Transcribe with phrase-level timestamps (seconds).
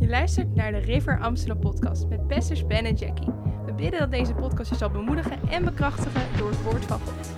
[0.00, 3.32] Je luistert naar de River Amsterdam podcast met pastors Ben en Jackie.
[3.66, 7.30] We bidden dat deze podcast je zal bemoedigen en bekrachtigen door het woord van God.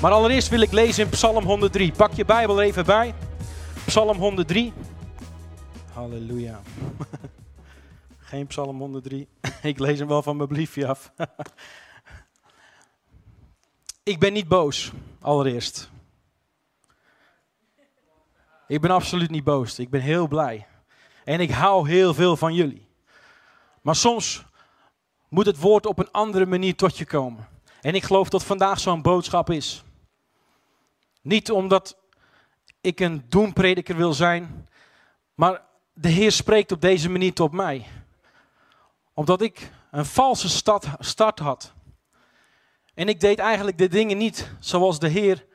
[0.00, 1.92] Maar allereerst wil ik lezen in Psalm 103.
[1.92, 3.14] Pak je Bijbel er even bij.
[3.86, 4.72] Psalm 103.
[5.92, 6.60] Halleluja.
[8.18, 9.28] Geen Psalm 103.
[9.62, 11.12] Ik lees hem wel van mijn briefje af.
[14.02, 15.90] Ik ben niet boos, allereerst.
[18.66, 19.78] Ik ben absoluut niet boos.
[19.78, 20.66] Ik ben heel blij.
[21.24, 22.86] En ik hou heel veel van jullie.
[23.82, 24.44] Maar soms
[25.28, 27.48] moet het woord op een andere manier tot je komen.
[27.80, 29.82] En ik geloof dat vandaag zo'n boodschap is.
[31.22, 31.96] Niet omdat
[32.80, 34.68] ik een doemprediker wil zijn,
[35.34, 37.86] maar de Heer spreekt op deze manier tot mij.
[39.14, 41.72] Omdat ik een valse start, start had.
[42.94, 45.46] En ik deed eigenlijk de dingen niet zoals de Heer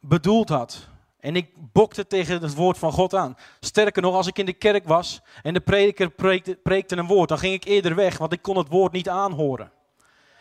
[0.00, 0.88] bedoeld had.
[1.20, 3.36] En ik bokte tegen het woord van God aan.
[3.60, 7.28] Sterker nog, als ik in de kerk was en de prediker preekte, preekte een woord,
[7.28, 9.72] dan ging ik eerder weg, want ik kon het woord niet aanhoren.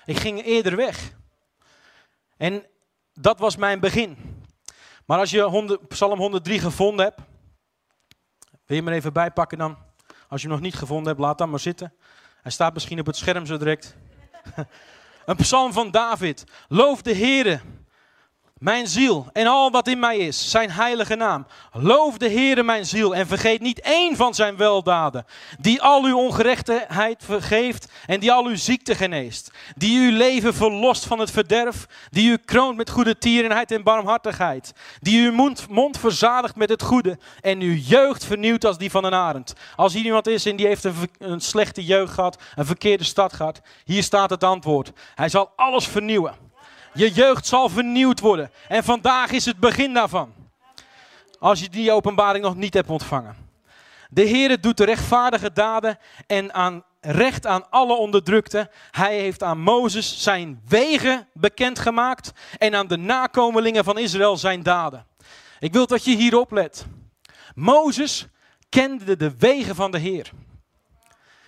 [0.05, 1.11] Ik ging eerder weg.
[2.38, 2.66] En
[3.13, 4.17] dat was mijn begin.
[5.05, 7.19] Maar als je 100, Psalm 103 gevonden hebt,
[8.66, 9.77] wil je hem er even bijpakken dan?
[10.27, 11.93] Als je hem nog niet gevonden hebt, laat dan maar zitten.
[12.41, 13.95] Hij staat misschien op het scherm zo direct.
[15.25, 16.43] Een psalm van David.
[16.67, 17.61] Loof de Heere,
[18.59, 21.45] mijn ziel en al wat in mij is, zijn heilige naam.
[21.71, 25.25] Loof de Heere mijn ziel en vergeet niet één van zijn weldaden.
[25.59, 29.52] Die al uw ongerechtigheid vergeeft en die al uw ziekte geneest.
[29.75, 31.87] Die uw leven verlost van het verderf.
[32.09, 34.73] Die u kroont met goede tierenheid en barmhartigheid.
[34.99, 39.03] Die uw mond, mond verzadigt met het goede en uw jeugd vernieuwt als die van
[39.03, 39.53] een arend.
[39.75, 43.33] Als hier iemand is en die heeft een, een slechte jeugd gehad, een verkeerde stad
[43.33, 43.61] gehad.
[43.85, 44.91] Hier staat het antwoord.
[45.15, 46.48] Hij zal alles vernieuwen.
[47.00, 48.52] Je jeugd zal vernieuwd worden.
[48.67, 50.33] En vandaag is het begin daarvan.
[51.39, 53.36] Als je die openbaring nog niet hebt ontvangen.
[54.09, 58.70] De Heer doet de rechtvaardige daden en aan recht aan alle onderdrukten.
[58.92, 65.05] Hij heeft aan Mozes zijn wegen bekendgemaakt en aan de nakomelingen van Israël zijn daden.
[65.60, 66.86] Ik wil dat je hierop let.
[67.55, 68.27] Mozes
[68.70, 70.31] kende de wegen van de Heer.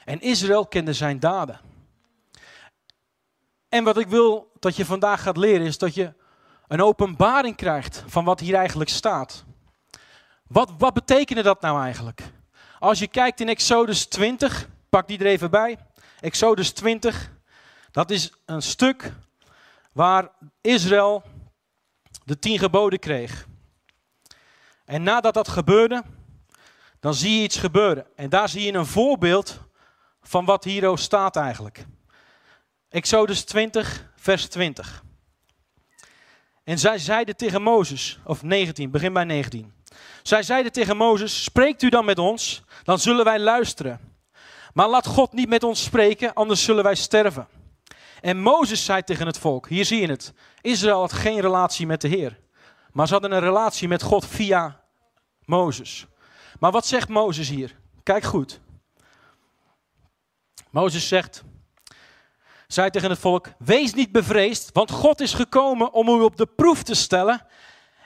[0.05, 1.59] En Israël kende zijn daden.
[3.69, 6.13] En wat ik wil dat je vandaag gaat leren is dat je
[6.67, 9.43] een openbaring krijgt van wat hier eigenlijk staat.
[10.47, 12.21] Wat, wat betekende dat nou eigenlijk?
[12.79, 15.77] Als je kijkt in Exodus 20, pak die er even bij.
[16.19, 17.31] Exodus 20,
[17.91, 19.13] dat is een stuk
[19.93, 20.29] waar
[20.61, 21.23] Israël
[22.23, 23.47] de tien geboden kreeg.
[24.85, 26.03] En nadat dat gebeurde,
[26.99, 28.05] dan zie je iets gebeuren.
[28.15, 29.59] En daar zie je een voorbeeld
[30.21, 31.85] van wat hier staat eigenlijk.
[32.89, 35.03] Exodus 20, vers 20.
[36.63, 39.73] En zij zeiden tegen Mozes, of 19, begin bij 19.
[40.23, 43.99] Zij zeiden tegen Mozes, spreekt u dan met ons, dan zullen wij luisteren.
[44.73, 47.47] Maar laat God niet met ons spreken, anders zullen wij sterven.
[48.21, 52.01] En Mozes zei tegen het volk, hier zie je het, Israël had geen relatie met
[52.01, 52.39] de Heer.
[52.91, 54.83] Maar ze hadden een relatie met God via
[55.45, 56.05] Mozes.
[56.59, 57.75] Maar wat zegt Mozes hier?
[58.03, 58.59] Kijk goed.
[60.69, 61.43] Mozes zegt,
[62.73, 66.45] zei tegen het volk: Wees niet bevreesd, want God is gekomen om u op de
[66.45, 67.45] proef te stellen.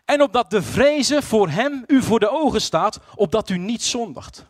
[0.06, 4.46] En opdat de vrezen voor hem u voor de ogen staat, opdat u niet zondigt.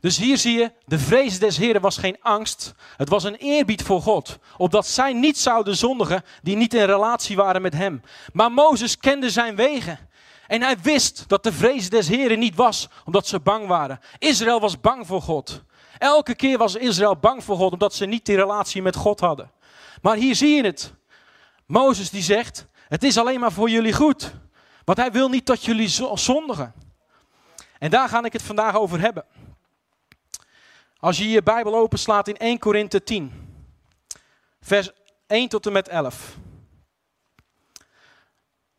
[0.00, 2.74] Dus hier zie je, de vrees des Heren was geen angst.
[2.96, 4.38] Het was een eerbied voor God.
[4.56, 8.02] Opdat zij niet zouden zondigen die niet in relatie waren met hem.
[8.32, 9.98] Maar Mozes kende zijn wegen.
[10.46, 14.00] En hij wist dat de vrees des Heren niet was omdat ze bang waren.
[14.18, 15.62] Israël was bang voor God.
[16.02, 19.50] Elke keer was Israël bang voor God, omdat ze niet die relatie met God hadden.
[20.00, 20.94] Maar hier zie je het.
[21.66, 24.32] Mozes die zegt, het is alleen maar voor jullie goed.
[24.84, 26.74] Want hij wil niet dat jullie zondigen.
[27.78, 29.24] En daar ga ik het vandaag over hebben.
[30.98, 33.32] Als je je Bijbel openslaat in 1 Korinthe 10,
[34.60, 34.90] vers
[35.26, 36.36] 1 tot en met 11.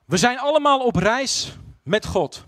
[0.06, 2.44] We zijn allemaal op reis met God.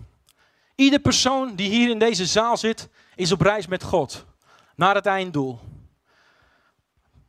[0.74, 4.25] Ieder persoon die hier in deze zaal zit, is op reis met God
[4.76, 5.58] naar het einddoel.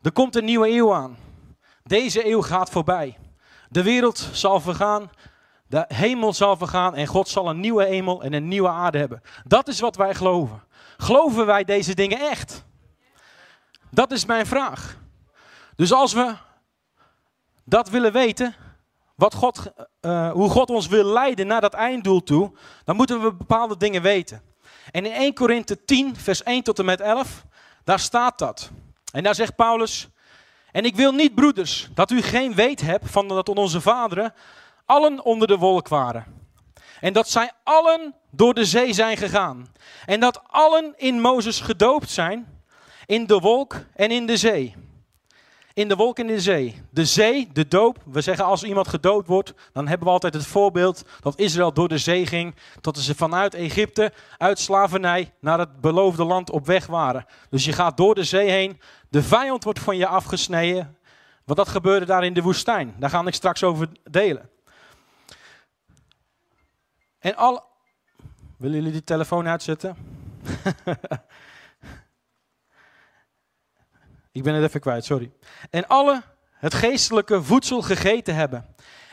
[0.01, 1.17] Er komt een nieuwe eeuw aan.
[1.83, 3.17] Deze eeuw gaat voorbij.
[3.69, 5.09] De wereld zal vergaan,
[5.67, 9.21] de hemel zal vergaan en God zal een nieuwe hemel en een nieuwe aarde hebben.
[9.44, 10.63] Dat is wat wij geloven.
[10.97, 12.65] Geloven wij deze dingen echt?
[13.91, 14.97] Dat is mijn vraag.
[15.75, 16.35] Dus als we
[17.63, 18.55] dat willen weten,
[19.15, 19.71] wat God,
[20.01, 22.51] uh, hoe God ons wil leiden naar dat einddoel toe,
[22.83, 24.41] dan moeten we bepaalde dingen weten.
[24.92, 27.44] En in 1 Korinthe 10, vers 1 tot en met 11,
[27.84, 28.69] daar staat dat.
[29.12, 30.07] En daar zegt Paulus,
[30.72, 34.34] en ik wil niet, broeders, dat u geen weet hebt van dat onze vaderen
[34.86, 36.25] allen onder de wolk waren.
[37.00, 39.68] En dat zij allen door de zee zijn gegaan.
[40.06, 42.62] En dat allen in Mozes gedoopt zijn,
[43.06, 44.75] in de wolk en in de zee.
[45.77, 46.81] In de wolk en in de zee.
[46.89, 47.97] De zee, de doop.
[48.06, 51.88] We zeggen als iemand gedoopt wordt, dan hebben we altijd het voorbeeld dat Israël door
[51.88, 52.56] de zee ging.
[52.81, 57.25] Tot ze vanuit Egypte, uit slavernij, naar het beloofde land op weg waren.
[57.50, 58.79] Dus je gaat door de zee heen.
[59.09, 60.97] De vijand wordt van je afgesneden.
[61.44, 62.95] Want dat gebeurde daar in de woestijn.
[63.00, 64.50] Daar ga ik straks over delen.
[67.19, 67.63] En al.
[68.57, 69.95] Willen jullie die telefoon uitzetten?
[74.38, 75.31] Ik ben het even kwijt, sorry.
[75.69, 76.24] En alle
[76.54, 78.66] het geestelijke voedsel gegeten hebben.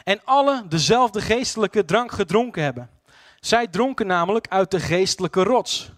[0.05, 2.91] En alle dezelfde geestelijke drank gedronken hebben.
[3.41, 5.91] Zij dronken namelijk uit de geestelijke rots,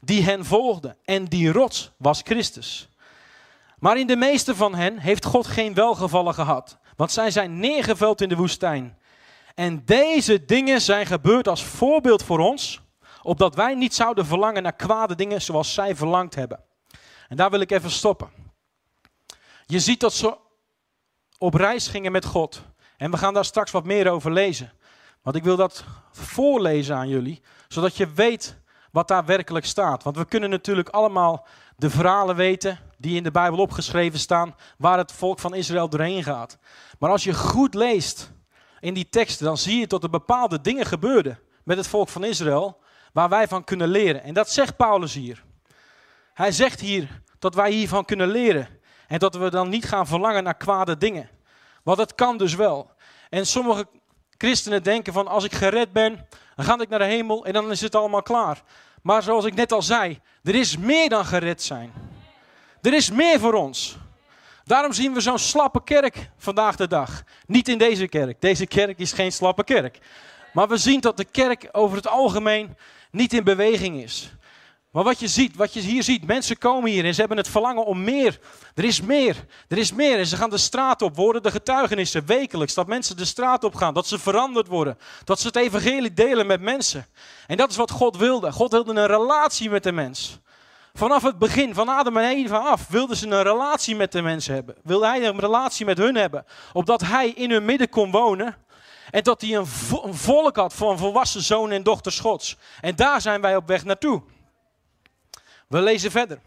[0.00, 0.96] die hen volgde.
[1.04, 2.88] En die rots was Christus.
[3.78, 8.20] Maar in de meeste van hen heeft God geen welgevallen gehad, want zij zijn neergeveld
[8.20, 8.98] in de woestijn.
[9.54, 12.80] En deze dingen zijn gebeurd als voorbeeld voor ons,
[13.22, 16.60] opdat wij niet zouden verlangen naar kwade dingen zoals zij verlangd hebben.
[17.28, 18.43] En daar wil ik even stoppen.
[19.66, 20.36] Je ziet dat ze
[21.38, 22.62] op reis gingen met God.
[22.96, 24.72] En we gaan daar straks wat meer over lezen.
[25.22, 28.56] Want ik wil dat voorlezen aan jullie, zodat je weet
[28.90, 30.02] wat daar werkelijk staat.
[30.02, 31.46] Want we kunnen natuurlijk allemaal
[31.76, 36.22] de verhalen weten die in de Bijbel opgeschreven staan, waar het volk van Israël doorheen
[36.22, 36.58] gaat.
[36.98, 38.32] Maar als je goed leest
[38.80, 42.24] in die teksten, dan zie je dat er bepaalde dingen gebeurden met het volk van
[42.24, 42.82] Israël,
[43.12, 44.22] waar wij van kunnen leren.
[44.22, 45.44] En dat zegt Paulus hier.
[46.34, 48.68] Hij zegt hier dat wij hiervan kunnen leren.
[49.14, 51.28] En dat we dan niet gaan verlangen naar kwade dingen.
[51.82, 52.90] Want het kan dus wel.
[53.30, 53.86] En sommige
[54.38, 56.26] christenen denken van als ik gered ben,
[56.56, 58.62] dan ga ik naar de hemel en dan is het allemaal klaar.
[59.02, 61.92] Maar zoals ik net al zei, er is meer dan gered zijn.
[62.82, 63.96] Er is meer voor ons.
[64.64, 67.22] Daarom zien we zo'n slappe kerk vandaag de dag.
[67.46, 68.40] Niet in deze kerk.
[68.40, 69.98] Deze kerk is geen slappe kerk.
[70.52, 72.76] Maar we zien dat de kerk over het algemeen
[73.10, 74.32] niet in beweging is.
[74.94, 77.48] Maar wat je ziet, wat je hier ziet, mensen komen hier en ze hebben het
[77.48, 78.38] verlangen om meer.
[78.74, 80.18] Er is meer, er is meer.
[80.18, 82.74] En ze gaan de straat op, worden de getuigenissen wekelijks.
[82.74, 84.98] Dat mensen de straat op gaan, dat ze veranderd worden.
[85.24, 87.06] Dat ze het evangelie delen met mensen.
[87.46, 88.52] En dat is wat God wilde.
[88.52, 90.38] God wilde een relatie met de mens.
[90.92, 94.54] Vanaf het begin, van Adam en Eva af, wilden ze een relatie met de mensen
[94.54, 94.74] hebben.
[94.82, 96.44] Wilde hij een relatie met hun hebben.
[96.72, 98.56] Opdat hij in hun midden kon wonen.
[99.10, 99.66] En dat hij een,
[100.10, 102.56] volk had van volwassen zonen en dochters Gods.
[102.80, 104.22] En daar zijn wij op weg naartoe.
[105.74, 106.38] We lezen verder.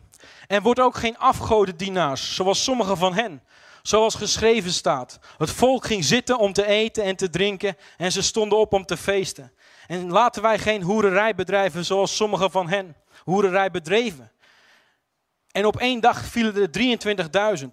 [0.48, 3.44] En wordt ook geen afgodendienaars, zoals sommige van hen.
[3.82, 5.20] Zoals geschreven staat.
[5.38, 8.86] Het volk ging zitten om te eten en te drinken en ze stonden op om
[8.86, 9.52] te feesten.
[9.88, 14.32] En laten wij geen hoererij bedrijven zoals sommige van hen hoererij bedreven.
[15.52, 17.68] En op één dag vielen er 23.000.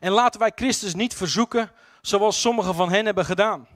[0.00, 1.70] En laten wij Christus niet verzoeken
[2.00, 3.68] zoals sommige van hen hebben gedaan.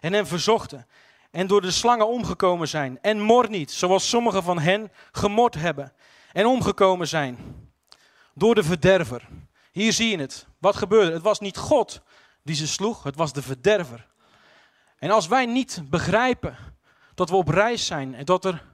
[0.00, 0.86] En hem verzochten.
[1.30, 2.98] En door de slangen omgekomen zijn.
[3.02, 5.92] En mor niet, zoals sommige van hen gemord hebben
[6.32, 7.38] en omgekomen zijn
[8.34, 9.28] door de verderver.
[9.72, 10.46] Hier zie je het.
[10.58, 11.12] Wat gebeurde?
[11.12, 12.02] Het was niet God
[12.42, 14.06] die ze sloeg, het was de verderver.
[14.98, 16.56] En als wij niet begrijpen
[17.14, 18.64] dat we op reis zijn en dat er,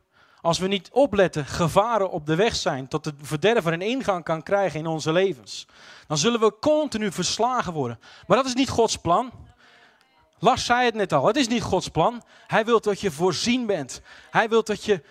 [0.40, 4.42] als we niet opletten, gevaren op de weg zijn, dat de verderver een ingang kan
[4.42, 5.66] krijgen in onze levens,
[6.06, 8.00] dan zullen we continu verslagen worden.
[8.26, 9.32] Maar dat is niet Gods plan.
[10.38, 12.22] Lars zei het net al, het is niet Gods plan.
[12.46, 14.00] Hij wil dat je voorzien bent.
[14.30, 15.02] Hij wil dat je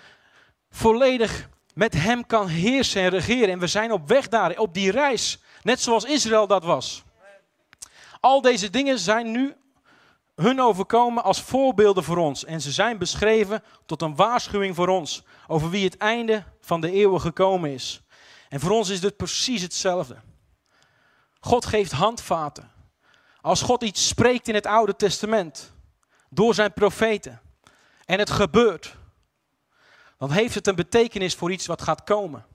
[0.70, 3.50] volledig met hem kan heersen en regeren.
[3.50, 5.40] En we zijn op weg daar, op die reis.
[5.62, 7.04] Net zoals Israël dat was.
[8.19, 9.56] Al deze dingen zijn nu
[10.36, 12.46] hun overkomen als voorbeelden voor ons.
[12.46, 15.24] En ze zijn beschreven tot een waarschuwing voor ons.
[15.48, 18.02] Over wie het einde van de eeuwen gekomen is.
[18.50, 20.16] En voor ons is dit precies hetzelfde.
[21.40, 22.72] God geeft handvaten.
[23.42, 25.74] Als God iets spreekt in het Oude Testament.
[26.30, 27.42] Door zijn profeten.
[28.06, 28.96] En het gebeurt
[30.18, 32.45] dan heeft het een betekenis voor iets wat gaat komen.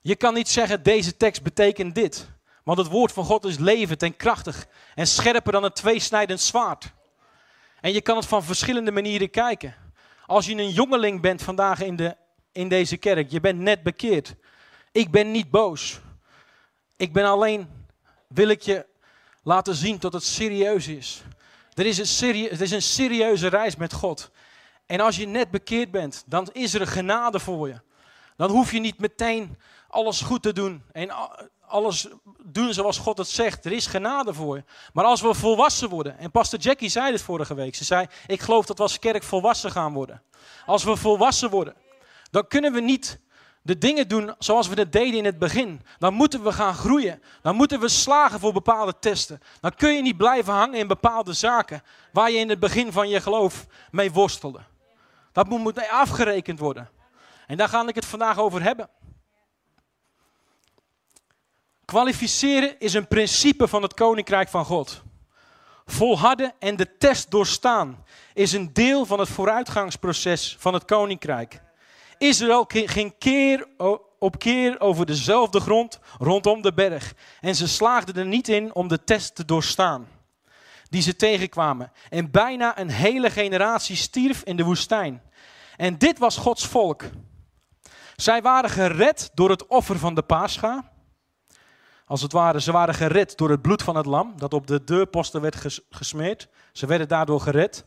[0.00, 2.28] Je kan niet zeggen, deze tekst betekent dit.
[2.64, 6.92] Want het woord van God is levend en krachtig en scherper dan een tweesnijdend zwaard.
[7.80, 9.74] En je kan het van verschillende manieren kijken.
[10.26, 12.16] Als je een jongeling bent vandaag in, de,
[12.52, 14.34] in deze kerk, je bent net bekeerd.
[14.92, 16.00] Ik ben niet boos.
[16.96, 17.68] Ik ben alleen,
[18.28, 18.86] wil ik je
[19.42, 21.22] laten zien dat het serieus is.
[21.74, 24.30] Er is een, serie, het is een serieuze reis met God.
[24.86, 27.80] En als je net bekeerd bent, dan is er genade voor je.
[28.36, 31.10] Dan hoef je niet meteen alles goed te doen en
[31.66, 32.08] alles
[32.44, 33.64] doen zoals God het zegt.
[33.64, 34.64] Er is genade voor je.
[34.92, 38.40] Maar als we volwassen worden, en pastor Jackie zei dit vorige week, ze zei, ik
[38.40, 40.22] geloof dat we als kerk volwassen gaan worden.
[40.66, 41.74] Als we volwassen worden,
[42.30, 43.20] dan kunnen we niet
[43.62, 45.82] de dingen doen zoals we het deden in het begin.
[45.98, 47.22] Dan moeten we gaan groeien.
[47.42, 49.40] Dan moeten we slagen voor bepaalde testen.
[49.60, 53.08] Dan kun je niet blijven hangen in bepaalde zaken waar je in het begin van
[53.08, 54.60] je geloof mee worstelde.
[55.34, 56.90] Dat moet, afgerekend worden.
[57.46, 58.88] En daar ga ik het vandaag over hebben.
[61.84, 65.02] Kwalificeren is een principe van het koninkrijk van God.
[65.86, 71.60] Volharden en de test doorstaan is een deel van het vooruitgangsproces van het koninkrijk.
[72.18, 73.66] Israël ging keer
[74.18, 77.14] op keer over dezelfde grond rondom de berg.
[77.40, 80.08] En ze slaagden er niet in om de test te doorstaan
[80.94, 81.92] die ze tegenkwamen.
[82.10, 85.22] En bijna een hele generatie stierf in de woestijn.
[85.76, 87.02] En dit was Gods volk.
[88.16, 90.92] Zij waren gered door het offer van de Pascha.
[92.06, 94.84] Als het ware, ze waren gered door het bloed van het lam dat op de
[94.84, 96.48] deurposten werd gesmeerd.
[96.72, 97.84] Ze werden daardoor gered.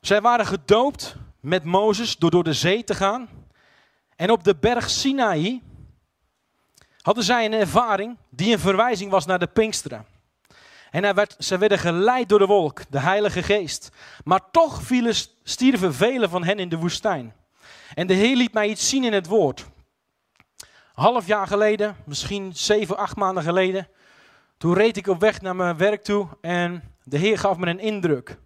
[0.00, 3.28] Zij waren gedoopt met Mozes door door de zee te gaan.
[4.16, 5.62] En op de berg Sinaï
[7.00, 10.06] hadden zij een ervaring die een verwijzing was naar de Pinksteren.
[10.90, 13.88] En hij werd, ze werden geleid door de wolk, de Heilige Geest.
[14.24, 17.34] Maar toch vielen, stierven velen van hen in de woestijn.
[17.94, 19.66] En de Heer liet mij iets zien in het woord.
[20.92, 23.88] Half jaar geleden, misschien zeven, acht maanden geleden,
[24.58, 27.78] toen reed ik op weg naar mijn werk toe en de Heer gaf me een
[27.78, 28.38] indruk.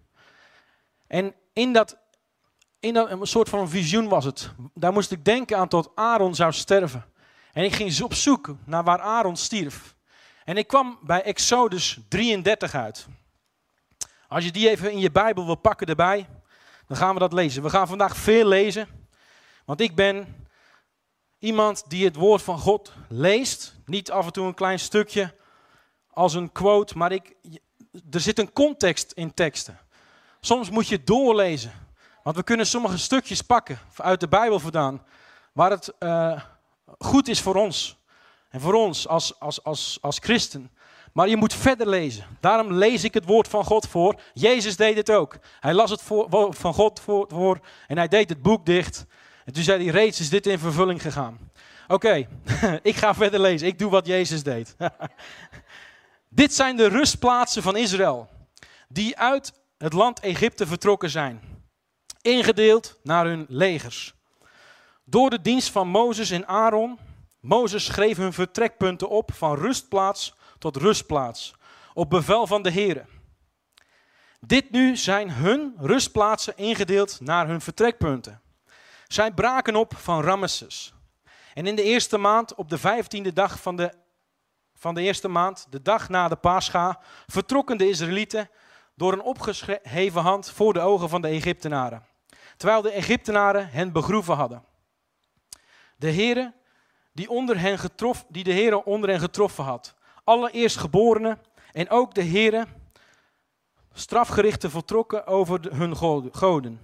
[1.07, 1.97] En in dat,
[2.79, 4.51] in dat een soort van visioen was het.
[4.73, 7.05] Daar moest ik denken aan tot Aaron zou sterven.
[7.53, 9.94] En ik ging op zoek naar waar Aaron stierf.
[10.45, 13.07] En ik kwam bij Exodus 33 uit.
[14.27, 16.27] Als je die even in je Bijbel wil pakken erbij,
[16.87, 17.63] dan gaan we dat lezen.
[17.63, 18.87] We gaan vandaag veel lezen,
[19.65, 20.45] want ik ben
[21.39, 23.75] iemand die het woord van God leest.
[23.85, 25.35] Niet af en toe een klein stukje
[26.09, 27.35] als een quote, maar ik,
[28.11, 29.79] er zit een context in teksten.
[30.39, 31.71] Soms moet je doorlezen,
[32.23, 35.03] want we kunnen sommige stukjes pakken uit de Bijbel vandaan,
[35.53, 36.41] waar het uh,
[36.97, 38.03] goed is voor ons.
[38.55, 40.71] En voor ons als, als, als, als christen.
[41.13, 42.25] Maar je moet verder lezen.
[42.39, 44.19] Daarom lees ik het woord van God voor.
[44.33, 45.37] Jezus deed het ook.
[45.59, 49.05] Hij las het voor, van God voor, en hij deed het boek dicht.
[49.45, 51.51] En toen zei hij, reeds is dit in vervulling gegaan.
[51.87, 52.27] Oké,
[52.81, 53.67] ik ga verder lezen.
[53.67, 54.75] Ik doe wat Jezus deed.
[56.29, 58.29] dit zijn de rustplaatsen van Israël.
[58.87, 61.41] Die uit het land Egypte vertrokken zijn.
[62.21, 64.13] Ingedeeld naar hun legers.
[65.03, 66.99] Door de dienst van Mozes en Aaron
[67.45, 71.55] Mozes schreef hun vertrekpunten op van rustplaats tot rustplaats,
[71.93, 73.05] op bevel van de Heer.
[74.39, 78.41] Dit nu zijn hun rustplaatsen ingedeeld naar hun vertrekpunten.
[79.07, 80.93] Zij braken op van Ramesses.
[81.53, 83.93] En in de eerste maand, op de vijftiende dag van de,
[84.73, 88.49] van de eerste maand, de dag na de Pascha, vertrokken de Israëlieten
[88.95, 92.05] door een opgeheven hand voor de ogen van de Egyptenaren.
[92.57, 94.63] Terwijl de Egyptenaren hen begroeven hadden.
[95.97, 96.53] De Heere
[97.15, 99.93] die, onder hen getrof, die de Heer onder hen getroffen had.
[100.23, 101.39] Allereerst geborenen
[101.71, 102.67] en ook de Heer
[103.93, 105.95] strafgerichten voltrokken over hun
[106.31, 106.79] goden.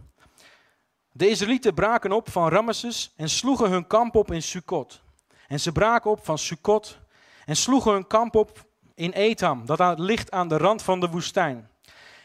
[1.11, 5.01] De Israëlieten braken op van Ramesses en sloegen hun kamp op in Sukkot.
[5.47, 6.97] En ze braken op van Sukkot
[7.45, 11.69] en sloegen hun kamp op in Etam, dat ligt aan de rand van de woestijn.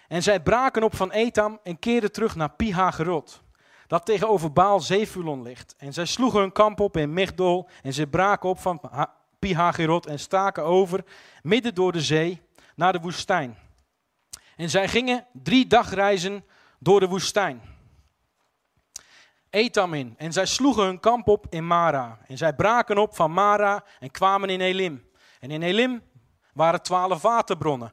[0.09, 3.45] En zij braken op van Etam en keerden terug naar Pihagerot
[3.87, 5.75] dat tegenover Baal Zevulon ligt.
[5.79, 8.81] En zij sloegen hun kamp op in Migdol en ze braken op van
[9.39, 11.05] Pihagirot en staken over
[11.43, 12.43] midden door de zee
[12.75, 13.57] naar de woestijn.
[14.57, 16.45] En zij gingen drie dagreizen
[16.79, 17.61] door de woestijn.
[19.51, 20.15] Etam in.
[20.17, 22.19] En zij sloegen hun kamp op in Mara.
[22.27, 25.09] En zij braken op van Mara en kwamen in Elim.
[25.41, 26.03] En in Elim
[26.53, 27.93] waren twaalf waterbronnen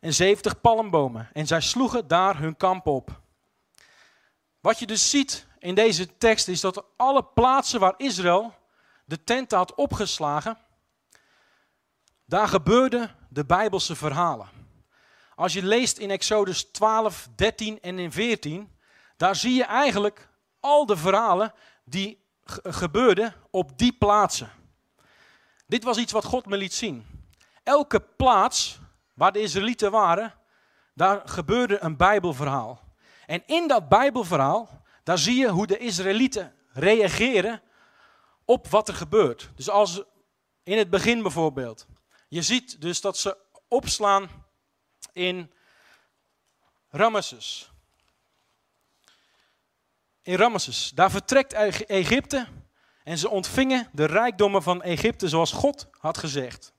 [0.00, 1.28] en zeventig palmbomen.
[1.32, 3.22] En zij sloegen daar hun kamp op.
[4.64, 8.54] Wat je dus ziet in deze tekst is dat alle plaatsen waar Israël
[9.04, 10.58] de tenten had opgeslagen,
[12.24, 14.48] daar gebeurden de Bijbelse verhalen.
[15.34, 18.76] Als je leest in Exodus 12, 13 en in 14,
[19.16, 20.28] daar zie je eigenlijk
[20.60, 21.52] al de verhalen
[21.84, 22.24] die
[22.62, 24.50] gebeurden op die plaatsen.
[25.66, 27.06] Dit was iets wat God me liet zien.
[27.62, 28.78] Elke plaats
[29.14, 30.34] waar de Israëlieten waren,
[30.94, 32.83] daar gebeurde een Bijbelverhaal.
[33.26, 37.62] En in dat Bijbelverhaal, daar zie je hoe de Israëlieten reageren
[38.44, 39.50] op wat er gebeurt.
[39.54, 40.02] Dus als
[40.62, 41.86] in het begin bijvoorbeeld.
[42.28, 43.36] Je ziet dus dat ze
[43.68, 44.28] opslaan
[45.12, 45.52] in
[46.88, 47.70] Ramesses.
[50.22, 50.90] In Ramesses.
[50.94, 51.52] Daar vertrekt
[51.86, 52.46] Egypte
[53.04, 56.72] en ze ontvingen de rijkdommen van Egypte zoals God had gezegd.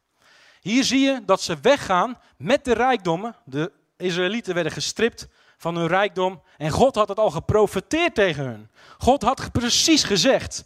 [0.62, 3.36] Hier zie je dat ze weggaan met de rijkdommen.
[3.46, 6.42] De Israëlieten werden gestript van hun rijkdom.
[6.58, 8.72] En God had het al geprofeteerd tegen hun.
[8.98, 10.66] God had precies gezegd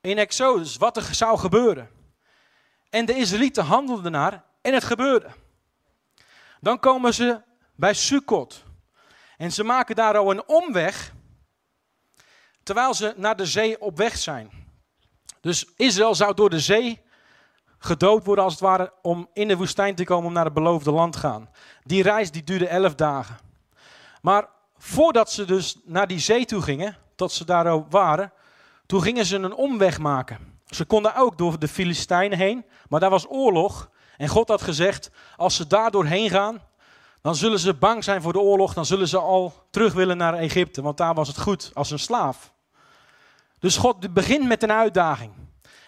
[0.00, 1.90] in Exodus wat er zou gebeuren.
[2.90, 5.28] En de Israëlieten handelden naar en het gebeurde.
[6.60, 7.40] Dan komen ze
[7.74, 8.62] bij Sukkot.
[9.36, 11.12] En ze maken daar al een omweg,
[12.62, 14.50] terwijl ze naar de zee op weg zijn.
[15.40, 17.02] Dus Israël zou door de zee
[17.78, 20.90] gedood worden als het ware om in de woestijn te komen om naar het beloofde
[20.90, 21.50] land te gaan.
[21.84, 23.38] Die reis die duurde elf dagen.
[24.20, 24.48] Maar
[24.78, 28.32] voordat ze dus naar die zee toe gingen, tot ze daar waren,
[28.86, 30.60] toen gingen ze een omweg maken.
[30.66, 33.90] Ze konden ook door de Filistijnen heen, maar daar was oorlog.
[34.16, 36.60] En God had gezegd, als ze daar doorheen gaan,
[37.22, 40.34] dan zullen ze bang zijn voor de oorlog, dan zullen ze al terug willen naar
[40.34, 42.52] Egypte, want daar was het goed als een slaaf.
[43.58, 45.32] Dus God begint met een uitdaging.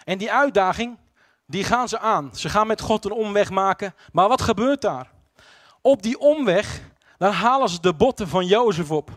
[0.03, 0.97] En die uitdaging,
[1.45, 2.29] die gaan ze aan.
[2.33, 3.95] Ze gaan met God een omweg maken.
[4.11, 5.11] Maar wat gebeurt daar?
[5.81, 6.81] Op die omweg,
[7.17, 9.09] dan halen ze de botten van Jozef op.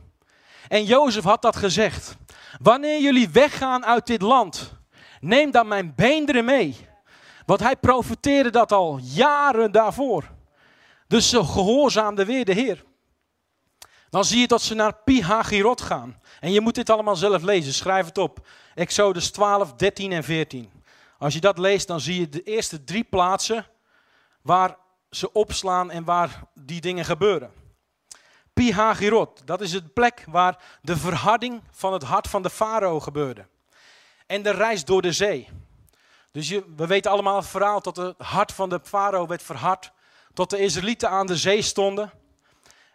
[0.68, 2.16] En Jozef had dat gezegd.
[2.62, 4.72] Wanneer jullie weggaan uit dit land,
[5.20, 6.76] neem dan mijn beenderen mee.
[7.46, 10.24] Want hij profeteerde dat al jaren daarvoor.
[11.06, 12.84] Dus ze gehoorzaamden weer de Heer.
[14.10, 16.20] Dan zie je dat ze naar Pihagirot gaan.
[16.40, 18.46] En je moet dit allemaal zelf lezen, schrijf het op.
[18.74, 20.70] Exodus 12, 13 en 14.
[21.18, 23.66] Als je dat leest, dan zie je de eerste drie plaatsen
[24.42, 24.76] waar
[25.10, 27.50] ze opslaan en waar die dingen gebeuren.
[28.56, 33.46] Pihagirot, dat is het plek waar de verharding van het hart van de farao gebeurde.
[34.26, 35.48] En de reis door de zee.
[36.32, 39.92] Dus je, we weten allemaal het verhaal dat het hart van de farao werd verhard.
[40.34, 42.10] Tot de Israëlieten aan de zee stonden.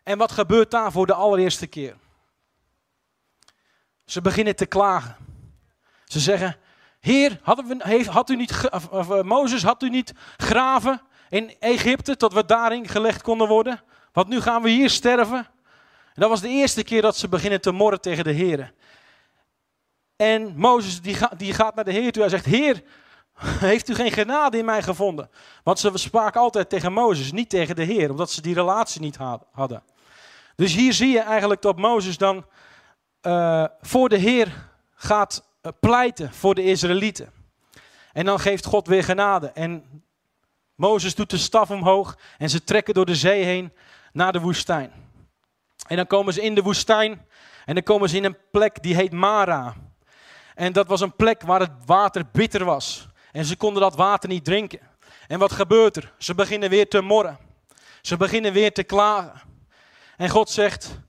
[0.03, 1.95] En wat gebeurt daar voor de allereerste keer?
[4.05, 5.15] Ze beginnen te klagen.
[6.05, 6.57] Ze zeggen,
[6.99, 12.33] Heer, we, had u niet, of, uh, Mozes, had u niet graven in Egypte tot
[12.33, 13.83] we daarin gelegd konden worden?
[14.11, 15.47] Want nu gaan we hier sterven.
[16.13, 18.73] En dat was de eerste keer dat ze beginnen te morren tegen de Heer.
[20.15, 22.21] En Mozes die, die gaat naar de Heer toe.
[22.21, 22.83] Hij zegt, Heer,
[23.69, 25.29] heeft u geen genade in mij gevonden?
[25.63, 29.17] Want ze spraken altijd tegen Mozes, niet tegen de Heer, omdat ze die relatie niet
[29.51, 29.83] hadden.
[30.55, 32.45] Dus hier zie je eigenlijk dat Mozes dan
[33.21, 37.31] uh, voor de Heer gaat eh, pleiten voor de Israëlieten.
[38.13, 39.47] En dan geeft God weer genade.
[39.47, 40.03] En
[40.75, 43.73] Mozes doet de staf omhoog en ze trekken door de zee heen
[44.13, 44.91] naar de woestijn.
[45.91, 47.25] En dan komen ze in de woestijn
[47.65, 49.75] en dan komen ze in een plek die heet Mara.
[50.55, 53.07] En dat was een plek waar het water bitter was.
[53.31, 54.79] En ze konden dat water niet drinken.
[55.27, 56.13] En wat gebeurt er?
[56.17, 57.37] Ze beginnen weer te morren.
[58.01, 59.41] Ze beginnen weer te klagen.
[60.17, 60.99] En God zegt,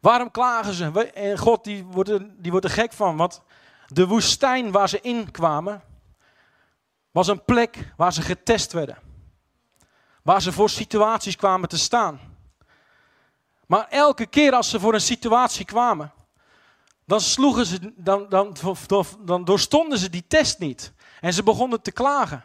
[0.00, 1.10] waarom klagen ze?
[1.14, 3.42] En God die wordt, er, die wordt er gek van, want
[3.86, 5.82] de woestijn waar ze in kwamen,
[7.10, 8.98] was een plek waar ze getest werden.
[10.22, 12.31] Waar ze voor situaties kwamen te staan.
[13.72, 16.12] Maar elke keer als ze voor een situatie kwamen,
[17.04, 18.56] dan, sloegen ze, dan, dan,
[19.18, 20.92] dan doorstonden ze die test niet.
[21.20, 22.44] En ze begonnen te klagen.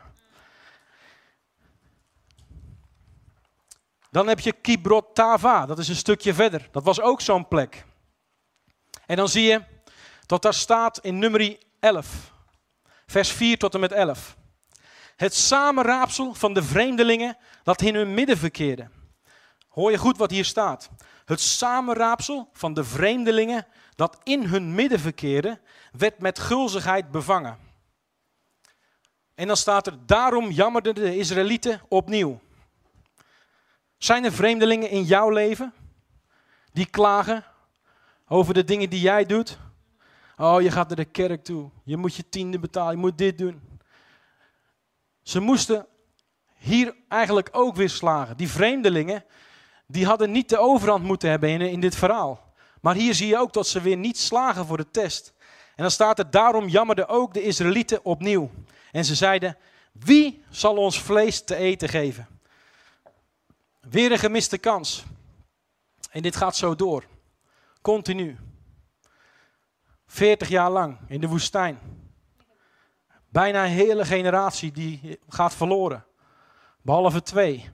[4.12, 6.68] Dan heb je Kibrot Tava, dat is een stukje verder.
[6.72, 7.86] Dat was ook zo'n plek.
[9.06, 9.63] En dan zie je
[10.26, 12.32] dat daar staat in nummer 11,
[13.06, 14.38] vers 4 tot en met 11.
[15.16, 18.96] Het samenraapsel van de vreemdelingen dat in hun midden verkeerde.
[19.78, 20.90] Hoor je goed wat hier staat?
[21.26, 25.60] Het samenraapsel van de vreemdelingen dat in hun midden verkeerde,
[25.92, 27.58] werd met gulzigheid bevangen.
[29.36, 32.40] En dan staat er, daarom jammerden de Israëlieten opnieuw.
[33.98, 35.74] Zijn er vreemdelingen in jouw leven
[36.74, 37.44] die klagen
[38.28, 39.58] over de dingen die jij doet?
[40.38, 41.70] Oh, je gaat naar de kerk toe.
[41.84, 42.92] Je moet je tiende betalen.
[42.92, 43.80] Je moet dit doen.
[45.22, 45.88] Ze moesten
[46.56, 48.38] hier eigenlijk ook weer slagen.
[48.38, 49.26] Die vreemdelingen,
[49.88, 52.54] die hadden niet de overhand moeten hebben in, in dit verhaal.
[52.82, 55.34] Maar hier zie je ook dat ze weer niet slagen voor de test.
[55.76, 58.52] En dan staat er, daarom jammerden ook de Israëlieten opnieuw.
[58.91, 59.58] En ze zeiden,
[59.91, 62.28] wie zal ons vlees te eten geven?
[63.82, 65.04] Weer een gemiste kans.
[66.12, 67.04] En dit gaat zo door.
[67.82, 68.38] Continu.
[70.08, 71.80] 40 jaar lang in de woestijn.
[73.30, 76.06] Bijna een hele generatie die gaat verloren.
[76.82, 77.69] Behalve twee.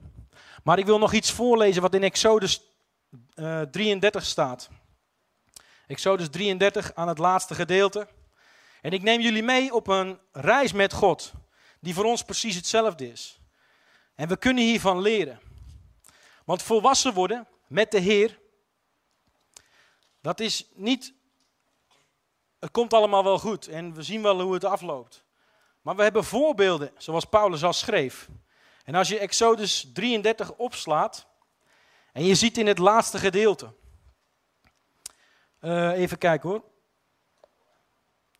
[0.64, 2.62] Maar ik wil nog iets voorlezen wat in Exodus
[3.34, 4.68] uh, eh, 33 staat.
[5.86, 8.08] Exodus 33 aan het laatste gedeelte.
[8.80, 11.32] En ik neem jullie mee op een reis met God,
[11.80, 13.40] die voor ons precies hetzelfde is.
[14.14, 15.40] En we kunnen hiervan leren.
[16.44, 18.38] Want volwassen worden met de Heer,
[20.20, 21.14] dat is niet
[22.64, 25.24] het komt allemaal wel goed en we zien wel hoe het afloopt.
[25.80, 28.28] Maar we hebben voorbeelden, zoals Paulus al schreef.
[28.84, 31.26] En als je Exodus 33 opslaat
[32.12, 33.72] en je ziet in het laatste gedeelte.
[35.60, 36.62] Uh, even kijken hoor.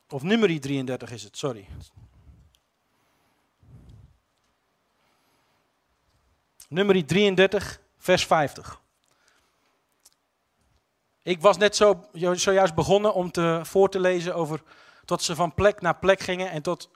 [0.09, 1.68] Of nummer 33 is het, sorry.
[6.68, 8.80] Nummer 33, vers 50.
[11.22, 14.62] Ik was net zo, zojuist begonnen om te, voor te lezen over
[15.04, 16.90] tot ze van plek naar plek gingen en tot,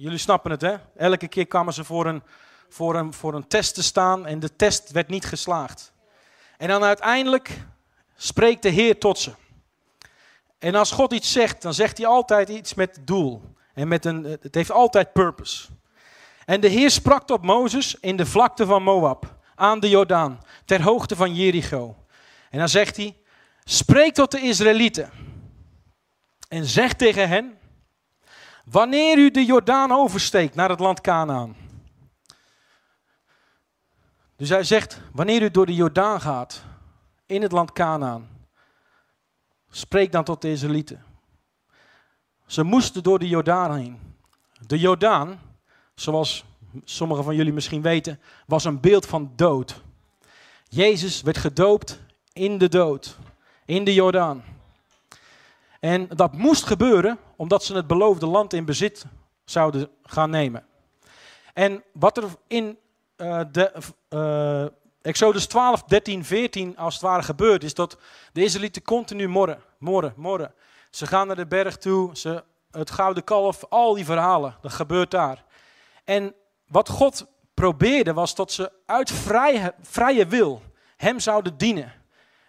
[0.00, 2.22] jullie snappen het hè, elke keer kwamen ze voor een,
[2.68, 5.92] voor een, voor een test te staan en de test werd niet geslaagd.
[6.56, 7.58] En dan uiteindelijk
[8.16, 9.32] spreekt de Heer tot ze.
[10.58, 13.42] En als God iets zegt, dan zegt hij altijd iets met doel.
[13.74, 15.68] En met een, het heeft altijd purpose.
[16.44, 20.82] En de Heer sprak tot Mozes in de vlakte van Moab, aan de Jordaan, ter
[20.82, 21.96] hoogte van Jericho.
[22.50, 23.16] En dan zegt hij,
[23.64, 25.10] spreek tot de Israëlieten
[26.48, 27.58] en zeg tegen hen,
[28.70, 31.56] wanneer u de Jordaan oversteekt naar het land Canaan.
[34.36, 36.64] Dus hij zegt, wanneer u door de Jordaan gaat,
[37.26, 38.28] in het land Canaan,
[39.70, 41.04] spreek dan tot de Israëlieten.
[42.46, 43.98] Ze moesten door de Jordaan heen.
[44.66, 45.40] De Jordaan,
[45.94, 46.44] zoals
[46.84, 49.82] sommigen van jullie misschien weten, was een beeld van dood.
[50.68, 52.00] Jezus werd gedoopt
[52.32, 53.18] in de dood,
[53.64, 54.44] in de Jordaan.
[55.80, 59.04] En dat moest gebeuren omdat ze het beloofde land in bezit
[59.44, 60.66] zouden gaan nemen.
[61.54, 62.78] En wat er in
[63.16, 63.72] uh, de
[64.10, 64.66] uh,
[65.02, 67.96] Exodus 12, 13, 14 als het ware gebeurt, is dat
[68.32, 70.54] de Israëlieten continu morren, morren, morren.
[70.90, 75.10] Ze gaan naar de berg toe, ze, het gouden kalf, al die verhalen, dat gebeurt
[75.10, 75.44] daar.
[76.04, 76.34] En
[76.66, 80.62] wat God probeerde was dat ze uit vrije, vrije wil
[80.96, 81.92] hem zouden dienen.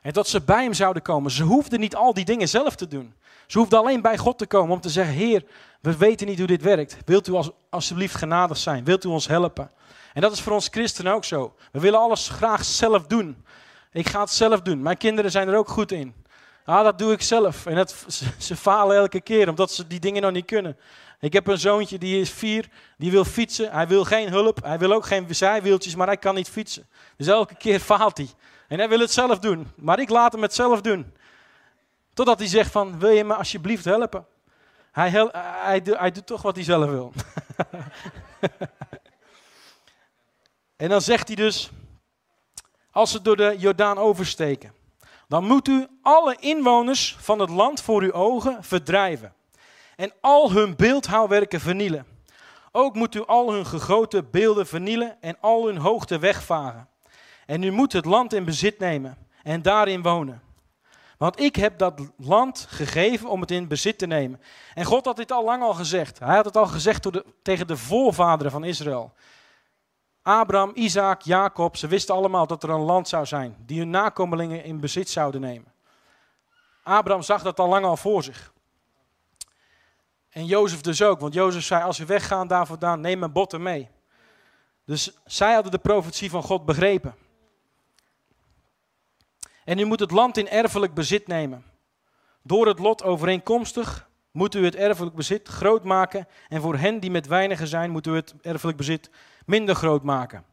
[0.01, 1.31] En dat ze bij hem zouden komen.
[1.31, 3.13] Ze hoefden niet al die dingen zelf te doen.
[3.47, 5.43] Ze hoefden alleen bij God te komen om te zeggen: Heer,
[5.81, 6.97] we weten niet hoe dit werkt.
[7.05, 8.83] Wilt u als, alsjeblieft genadig zijn?
[8.83, 9.71] Wilt u ons helpen?
[10.13, 11.55] En dat is voor ons christenen ook zo.
[11.71, 13.45] We willen alles graag zelf doen.
[13.91, 14.81] Ik ga het zelf doen.
[14.81, 16.13] Mijn kinderen zijn er ook goed in.
[16.65, 17.65] Ah, dat doe ik zelf.
[17.65, 18.05] En dat,
[18.37, 20.77] ze falen elke keer omdat ze die dingen nog niet kunnen.
[21.19, 23.71] Ik heb een zoontje die is vier, die wil fietsen.
[23.71, 26.87] Hij wil geen hulp, hij wil ook geen zijwieltjes, maar hij kan niet fietsen.
[27.17, 28.29] Dus elke keer faalt hij.
[28.71, 31.13] En hij wil het zelf doen, maar ik laat hem het zelf doen.
[32.13, 34.25] Totdat hij zegt van, wil je me alsjeblieft helpen?
[34.91, 37.13] Hij, hij, hij doet toch wat hij zelf wil.
[40.83, 41.69] en dan zegt hij dus,
[42.91, 44.73] als ze door de Jordaan oversteken,
[45.27, 49.33] dan moet u alle inwoners van het land voor uw ogen verdrijven
[49.95, 52.05] en al hun beeldhouwwerken vernielen.
[52.71, 56.89] Ook moet u al hun gegoten beelden vernielen en al hun hoogte wegvagen.
[57.51, 60.41] En u moet het land in bezit nemen en daarin wonen.
[61.17, 64.41] Want ik heb dat land gegeven om het in bezit te nemen.
[64.73, 66.19] En God had dit al lang al gezegd.
[66.19, 69.13] Hij had het al gezegd de, tegen de voorvaderen van Israël.
[70.21, 74.63] Abraham, Isaac, Jacob, ze wisten allemaal dat er een land zou zijn die hun nakomelingen
[74.63, 75.73] in bezit zouden nemen.
[76.83, 78.53] Abraham zag dat al lang al voor zich.
[80.29, 83.61] En Jozef dus ook, want Jozef zei, als we weggaan daar vandaan, neem mijn botten
[83.61, 83.89] mee.
[84.85, 87.15] Dus zij hadden de profetie van God begrepen.
[89.63, 91.63] En u moet het land in erfelijk bezit nemen.
[92.41, 96.27] Door het lot overeenkomstig moet u het erfelijk bezit groot maken.
[96.49, 99.09] En voor hen die met weinigen zijn, moet u het erfelijk bezit
[99.45, 100.43] minder groot maken.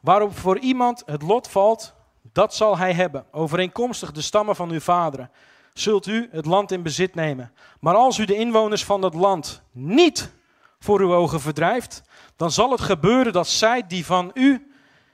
[0.00, 1.94] Waarop voor iemand het lot valt,
[2.32, 3.26] dat zal hij hebben.
[3.30, 5.30] Overeenkomstig de stammen van uw vaderen
[5.72, 7.52] zult u het land in bezit nemen.
[7.80, 10.32] Maar als u de inwoners van dat land niet
[10.78, 12.02] voor uw ogen verdrijft,
[12.36, 14.72] dan zal het gebeuren dat zij die van u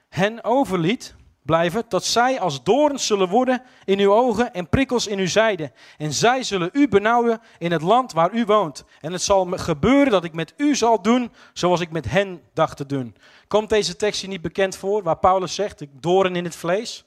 [0.09, 1.14] hen overliet
[1.51, 5.73] blijven, dat zij als doorns zullen worden in uw ogen en prikkels in uw zijde.
[5.99, 8.85] En zij zullen u benauwen in het land waar u woont.
[9.01, 12.77] En het zal gebeuren dat ik met u zal doen zoals ik met hen dacht
[12.77, 13.17] te doen.
[13.49, 17.05] Komt deze tekst hier niet bekend voor, waar Paulus zegt, doorn in het vlees?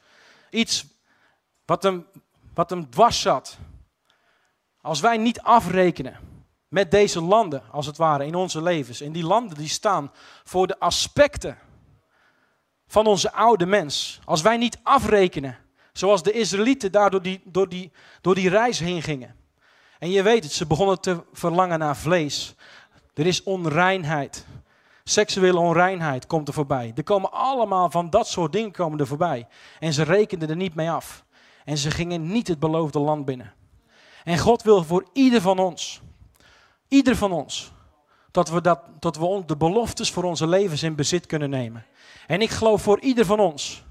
[0.49, 0.85] Iets
[1.65, 2.05] wat hem
[2.53, 3.57] wat hem dwars zat.
[4.81, 6.19] Als wij niet afrekenen
[6.67, 9.01] met deze landen, als het ware, in onze levens.
[9.01, 10.11] En die landen die staan
[10.43, 11.57] voor de aspecten
[12.93, 14.19] van onze oude mens.
[14.25, 15.57] Als wij niet afrekenen,
[15.93, 19.35] zoals de Israëlieten daar door die, door, die, door die reis heen gingen.
[19.99, 22.55] En je weet het, ze begonnen te verlangen naar vlees.
[23.13, 24.45] Er is onreinheid.
[25.03, 26.91] Seksuele onreinheid komt er voorbij.
[26.95, 29.47] Er komen allemaal van dat soort dingen komen er voorbij.
[29.79, 31.23] En ze rekenden er niet mee af.
[31.65, 33.53] En ze gingen niet het beloofde land binnen.
[34.23, 36.01] En God wil voor ieder van ons,
[36.87, 37.71] ieder van ons,
[38.31, 41.85] dat we, dat, dat we de beloftes voor onze levens in bezit kunnen nemen.
[42.27, 43.83] En ik geloof voor ieder van ons,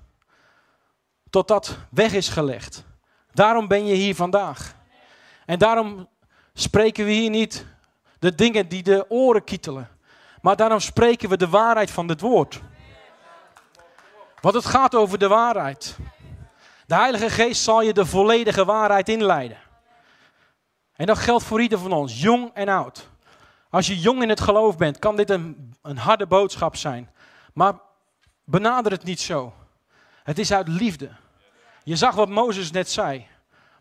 [1.31, 2.85] tot dat weg is gelegd.
[3.33, 4.75] Daarom ben je hier vandaag.
[5.47, 6.09] En daarom
[6.55, 7.67] spreken we hier niet
[8.19, 9.89] de dingen die de oren kietelen.
[10.41, 12.61] Maar daarom spreken we de waarheid van dit woord.
[14.41, 15.97] Want het gaat over de waarheid.
[16.87, 19.59] De Heilige Geest zal je de volledige waarheid inleiden.
[20.97, 23.09] En dat geldt voor ieder van ons, jong en oud.
[23.71, 27.11] Als je jong in het geloof bent, kan dit een, een harde boodschap zijn.
[27.55, 27.75] Maar
[28.45, 29.53] benader het niet zo.
[30.23, 31.11] Het is uit liefde.
[31.85, 33.27] Je zag wat Mozes net zei.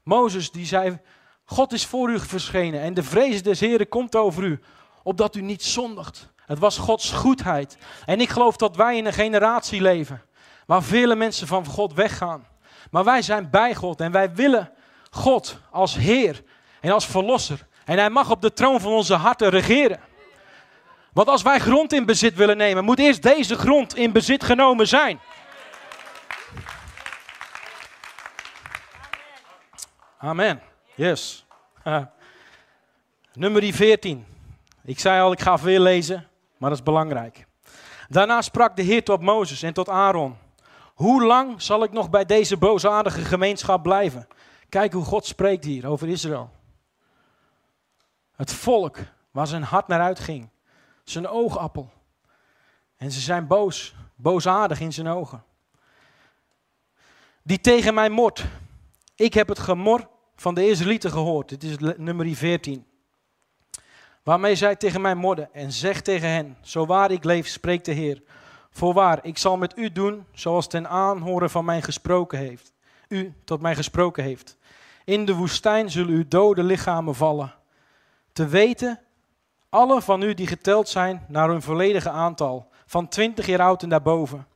[0.04, 1.00] Mozes die zei,
[1.46, 4.60] God is voor u verschenen en de vrees des Heren komt over u,
[5.04, 6.30] opdat u niet zondigt.
[6.46, 7.78] Het was Gods goedheid.
[8.06, 10.22] En ik geloof dat wij in een generatie leven
[10.66, 12.48] waar vele mensen van God weggaan.
[12.92, 14.72] Maar wij zijn bij God en wij willen
[15.10, 16.44] God als Heer
[16.82, 17.68] en als Verlosser.
[17.86, 20.00] En Hij mag op de troon van onze harten regeren.
[21.14, 24.88] Want als wij grond in bezit willen nemen, moet eerst deze grond in bezit genomen
[24.88, 25.20] zijn.
[30.18, 30.62] Amen.
[30.96, 31.46] Yes.
[33.34, 34.26] Nummer 14.
[34.84, 37.46] Ik zei al, ik ga veel lezen, maar dat is belangrijk.
[38.08, 40.38] Daarna sprak de Heer tot Mozes en tot Aaron.
[40.94, 44.28] Hoe lang zal ik nog bij deze boosaardige gemeenschap blijven?
[44.70, 46.50] Kijk hoe God spreekt hier over Israël.
[48.36, 48.98] Het volk
[49.32, 50.50] waar zijn hart naar uitging.
[51.04, 51.92] Zijn oogappel.
[52.98, 55.44] En ze zijn boos, boosaardig in zijn ogen.
[57.44, 58.46] Die tegen mij mort.
[59.16, 61.50] Ik heb het gemor van de Israëlieten gehoord.
[61.50, 62.86] Dit is nummer 14.
[64.24, 67.92] Waarmee zij tegen mij morden en zeg tegen hen, zo waar ik leef, spreekt de
[67.92, 68.22] Heer.
[68.70, 72.74] Voorwaar, ik zal met u doen zoals ten aanhoren van mij gesproken heeft.
[73.08, 74.58] U tot mij gesproken heeft.
[75.06, 77.54] In de woestijn zullen uw dode lichamen vallen.
[78.34, 79.00] Te weten,
[79.72, 83.90] alle van u die geteld zijn naar hun volledige aantal, van twintig jaar oud en
[83.90, 84.48] daarboven.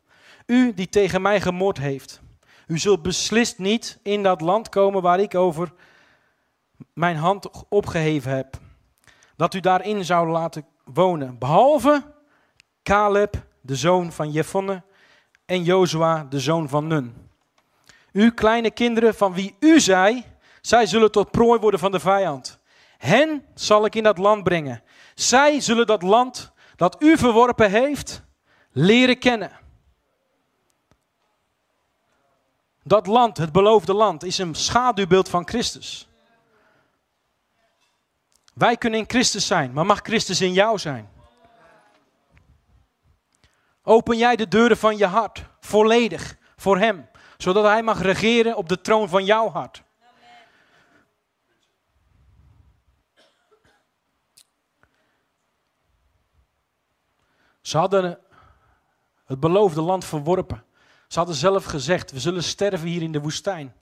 [0.45, 2.21] U die tegen mij gemoord heeft.
[2.67, 5.73] U zult beslist niet in dat land komen waar ik over
[6.93, 8.57] mijn hand opgeheven heb.
[9.35, 11.37] Dat u daarin zou laten wonen.
[11.37, 12.03] Behalve
[12.83, 14.83] Caleb, de zoon van Jefonne,
[15.45, 17.29] en Jozua, de zoon van Nun.
[18.11, 20.23] U kleine kinderen van wie u zei,
[20.61, 22.59] zij zullen tot prooi worden van de vijand.
[22.97, 24.83] Hen zal ik in dat land brengen.
[25.15, 28.21] Zij zullen dat land dat u verworpen heeft,
[28.71, 29.51] leren kennen.
[32.83, 36.07] Dat land, het beloofde land, is een schaduwbeeld van Christus.
[38.53, 41.09] Wij kunnen in Christus zijn, maar mag Christus in jou zijn?
[43.83, 48.69] Open jij de deuren van je hart volledig voor Hem, zodat Hij mag regeren op
[48.69, 49.83] de troon van jouw hart.
[57.65, 58.19] Ze hadden
[59.25, 60.63] het beloofde land verworpen.
[61.07, 63.75] Ze hadden zelf gezegd, we zullen sterven hier in de woestijn.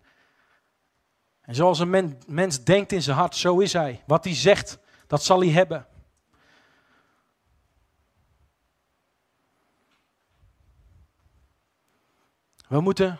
[1.41, 4.03] En zoals een mens denkt in zijn hart, zo is hij.
[4.07, 5.87] Wat hij zegt, dat zal hij hebben.
[12.67, 13.19] We moeten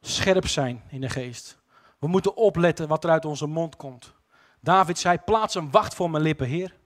[0.00, 1.58] scherp zijn in de geest.
[1.98, 4.14] We moeten opletten wat er uit onze mond komt.
[4.60, 6.76] David zei, plaats een wacht voor mijn lippen, Heer.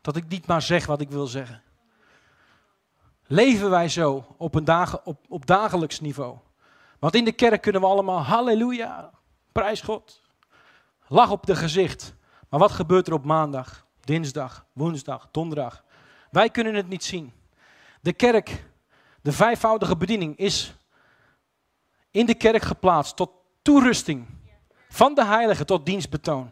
[0.00, 1.63] Dat ik niet maar zeg wat ik wil zeggen.
[3.26, 6.38] Leven wij zo op, een op, op dagelijks niveau?
[6.98, 9.10] Want in de kerk kunnen we allemaal halleluja,
[9.52, 10.22] prijs God.
[11.06, 12.14] Lach op de gezicht.
[12.48, 15.84] Maar wat gebeurt er op maandag, dinsdag, woensdag, donderdag?
[16.30, 17.32] Wij kunnen het niet zien.
[18.00, 18.64] De kerk,
[19.22, 20.74] de vijfvoudige bediening is
[22.10, 23.30] in de kerk geplaatst tot
[23.62, 24.26] toerusting.
[24.88, 26.50] Van de heilige tot dienstbetoon.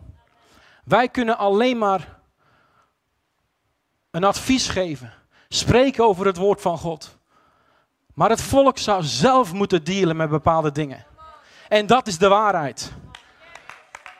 [0.84, 2.18] Wij kunnen alleen maar
[4.10, 5.12] een advies geven.
[5.54, 7.16] Spreken over het woord van God.
[8.14, 11.06] Maar het volk zou zelf moeten dealen met bepaalde dingen.
[11.68, 12.92] En dat is de waarheid.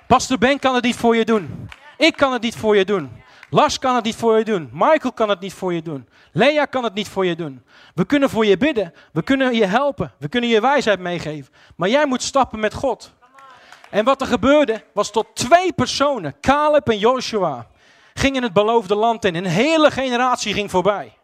[0.07, 1.69] Pastor Ben kan het niet voor je doen.
[1.97, 3.23] Ik kan het niet voor je doen.
[3.51, 4.71] Lars kan het niet voor je doen.
[4.73, 6.09] Michael kan het niet voor je doen.
[6.33, 7.63] Lea kan het niet voor je doen.
[7.95, 8.95] We kunnen voor je bidden.
[9.13, 10.13] We kunnen je helpen.
[10.19, 11.53] We kunnen je wijsheid meegeven.
[11.77, 13.13] Maar jij moet stappen met God.
[13.91, 17.67] En wat er gebeurde was tot twee personen, Caleb en Joshua,
[18.15, 19.35] gingen het beloofde land in.
[19.35, 21.21] Een hele generatie ging voorbij.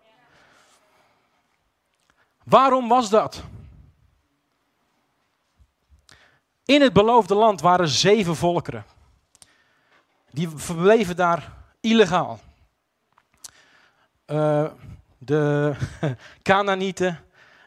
[2.48, 3.42] Waarom was dat?
[6.64, 8.84] In het beloofde land waren zeven volkeren.
[10.30, 12.40] Die verbleven daar illegaal.
[14.26, 14.70] Uh,
[15.18, 15.74] de
[16.42, 17.18] Canaanieten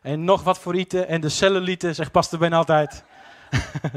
[0.01, 3.03] en nog wat voor ieten en de Cellulieten, zegt Pastor Ben altijd.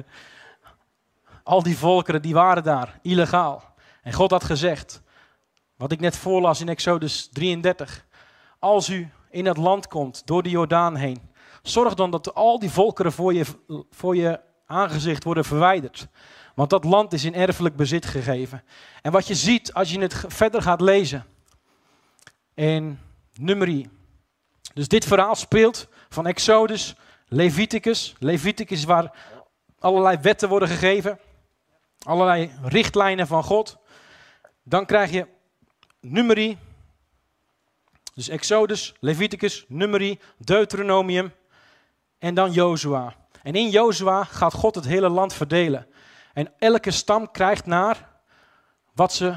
[1.43, 3.75] Al die volkeren die waren daar, illegaal.
[4.03, 5.03] En God had gezegd,
[5.77, 8.07] wat ik net voorlas in Exodus 33.
[8.59, 11.31] Als u in het land komt, door de Jordaan heen,
[11.63, 13.45] zorg dan dat al die volkeren voor je,
[13.91, 16.09] voor je aangezicht worden verwijderd.
[16.55, 18.63] Want dat land is in erfelijk bezit gegeven.
[19.03, 21.25] En wat je ziet als je het verder gaat lezen
[22.55, 22.99] in
[23.41, 23.91] Numeri.
[24.75, 26.95] Dus dit verhaal speelt van Exodus,
[27.29, 28.15] Leviticus.
[28.19, 29.17] Leviticus waar
[29.79, 31.19] allerlei wetten worden gegeven.
[32.03, 33.77] Allerlei richtlijnen van God.
[34.63, 35.27] Dan krijg je
[36.01, 36.59] Numeri.
[38.15, 41.33] Dus Exodus, Leviticus, Numeri, Deuteronomium
[42.19, 43.15] en dan Jozua.
[43.43, 45.87] En in Jozua gaat God het hele land verdelen.
[46.33, 48.09] En elke stam krijgt naar
[48.93, 49.37] wat, ze,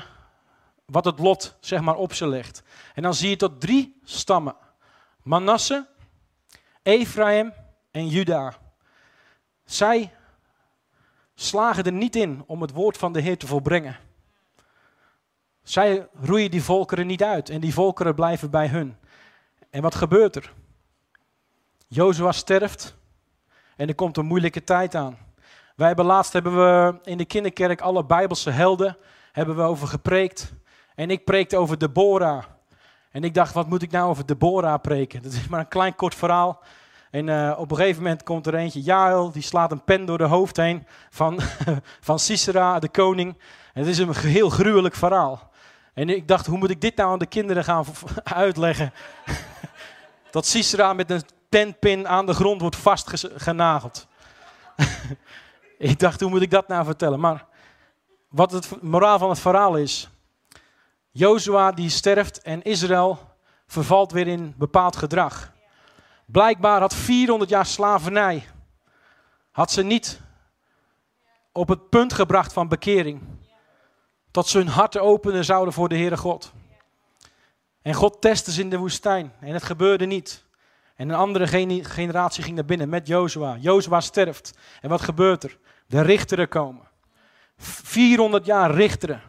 [0.85, 2.63] wat het lot zeg maar, op ze legt.
[2.93, 4.55] En dan zie je tot drie stammen.
[5.23, 5.87] Manasse,
[6.83, 7.53] Ephraim
[7.91, 8.57] en Juda.
[9.65, 10.13] Zij
[11.35, 14.06] slagen er niet in om het woord van de Heer te volbrengen.
[15.67, 18.97] Zij roeien die volkeren niet uit en die volkeren blijven bij hun.
[19.69, 20.53] En wat gebeurt er?
[21.87, 22.95] Jozua sterft
[23.75, 25.17] en er komt een moeilijke tijd aan.
[25.75, 28.97] Wij hebben laatst hebben we in de kinderkerk alle Bijbelse helden
[29.31, 30.53] hebben we over gepreekt.
[30.95, 32.43] En ik preekte over Deborah.
[33.11, 35.21] En ik dacht, wat moet ik nou over Deborah preken?
[35.21, 36.63] Dat is maar een klein kort verhaal.
[37.11, 40.17] En uh, op een gegeven moment komt er eentje, Jael, die slaat een pen door
[40.17, 41.39] de hoofd heen van,
[42.07, 43.37] van Sisera, de koning.
[43.73, 45.46] Het is een heel gruwelijk verhaal.
[45.97, 47.85] En ik dacht, hoe moet ik dit nou aan de kinderen gaan
[48.23, 48.93] uitleggen?
[50.31, 54.07] Dat Sisera met een penpin aan de grond wordt vastgenageld.
[55.77, 57.19] ik dacht, hoe moet ik dat nou vertellen?
[57.19, 57.45] Maar
[58.29, 60.09] wat het moraal van het verhaal is.
[61.11, 63.19] Jozua die sterft en Israël
[63.67, 65.51] vervalt weer in bepaald gedrag.
[66.25, 68.47] Blijkbaar had 400 jaar slavernij,
[69.51, 70.21] had ze niet
[71.51, 73.36] op het punt gebracht van bekering.
[74.31, 76.51] Tot ze hun harten openen zouden voor de Heere God.
[77.81, 80.45] En God testte ze in de woestijn en het gebeurde niet.
[80.95, 81.47] En een andere
[81.83, 83.57] generatie ging naar binnen met Jozua.
[83.59, 84.57] Jozua sterft.
[84.81, 85.57] En wat gebeurt er?
[85.87, 86.87] De richteren komen.
[87.57, 89.21] 400 jaar richteren.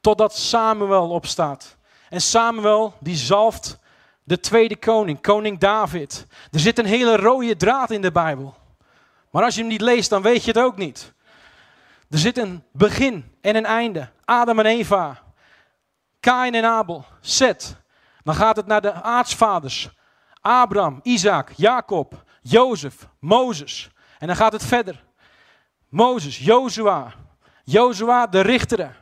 [0.00, 1.76] Totdat Samuel opstaat.
[2.08, 3.78] En Samuel die zalft
[4.24, 6.26] de tweede koning, koning David.
[6.50, 8.54] Er zit een hele rode draad in de Bijbel.
[9.30, 11.12] Maar als je hem niet leest, dan weet je het ook niet.
[12.14, 14.08] Er zit een begin en een einde.
[14.24, 15.22] Adam en Eva.
[16.20, 17.04] Kain en Abel.
[17.20, 17.76] Seth.
[18.22, 19.90] Dan gaat het naar de aartsvaders.
[20.40, 23.90] Abraham, Isaac, Jacob, Jozef, Mozes.
[24.18, 25.04] En dan gaat het verder.
[25.88, 27.12] Mozes, Jozua,
[27.64, 28.96] Jozua de richteren.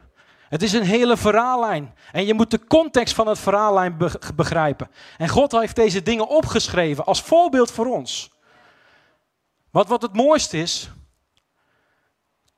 [0.48, 1.94] Het is een hele verhaallijn.
[2.12, 3.96] En je moet de context van het verhaallijn
[4.34, 4.90] begrijpen.
[5.18, 8.30] En God heeft deze dingen opgeschreven als voorbeeld voor ons.
[9.70, 10.90] Wat, wat het mooiste is,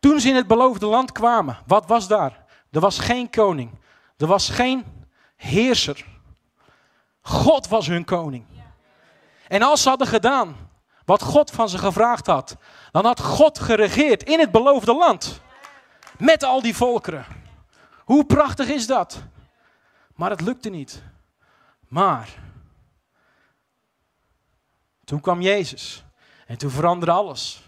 [0.04, 2.44] toen ze in het beloofde land kwamen, wat was daar?
[2.70, 3.78] Er was geen koning.
[4.16, 4.84] Er was geen
[5.36, 6.04] heerser.
[7.20, 8.46] God was hun koning.
[9.48, 10.56] En als ze hadden gedaan
[11.04, 12.56] wat God van ze gevraagd had,
[12.90, 15.40] dan had God geregeerd in het beloofde land.
[16.18, 17.26] Met al die volkeren.
[18.04, 19.22] Hoe prachtig is dat?
[20.14, 21.02] Maar het lukte niet.
[21.88, 22.28] Maar
[25.04, 26.04] toen kwam Jezus
[26.46, 27.63] en toen veranderde alles.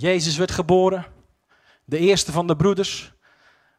[0.00, 1.06] Jezus werd geboren,
[1.84, 3.12] de eerste van de broeders.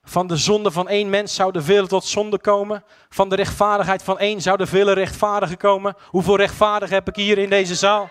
[0.03, 2.84] Van de zonde van één mens zouden velen tot zonde komen.
[3.10, 5.95] Van de rechtvaardigheid van één zouden vele rechtvaardigen komen.
[6.05, 8.10] Hoeveel rechtvaardigen heb ik hier in deze zaal?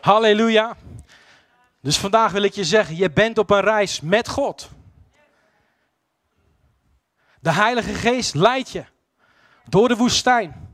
[0.00, 0.76] Halleluja.
[1.80, 4.68] Dus vandaag wil ik je zeggen, je bent op een reis met God.
[7.40, 8.84] De Heilige Geest leidt je
[9.68, 10.70] door de woestijn.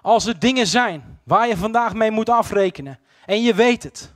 [0.00, 4.14] Als er dingen zijn waar je vandaag mee moet afrekenen en je weet het.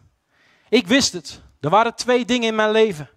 [0.69, 1.43] Ik wist het.
[1.63, 3.11] Er waren twee dingen in mijn leven.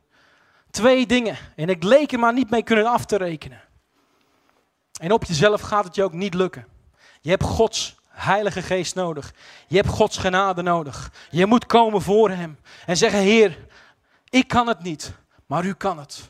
[0.72, 1.38] Twee dingen.
[1.56, 3.62] En ik leek er maar niet mee kunnen af te rekenen.
[5.00, 6.68] En op jezelf gaat het je ook niet lukken.
[7.22, 9.34] Je hebt Gods Heilige Geest nodig.
[9.68, 11.12] Je hebt Gods genade nodig.
[11.30, 13.68] Je moet komen voor Hem en zeggen: Heer,
[14.30, 15.14] ik kan het niet,
[15.46, 16.30] maar U kan het.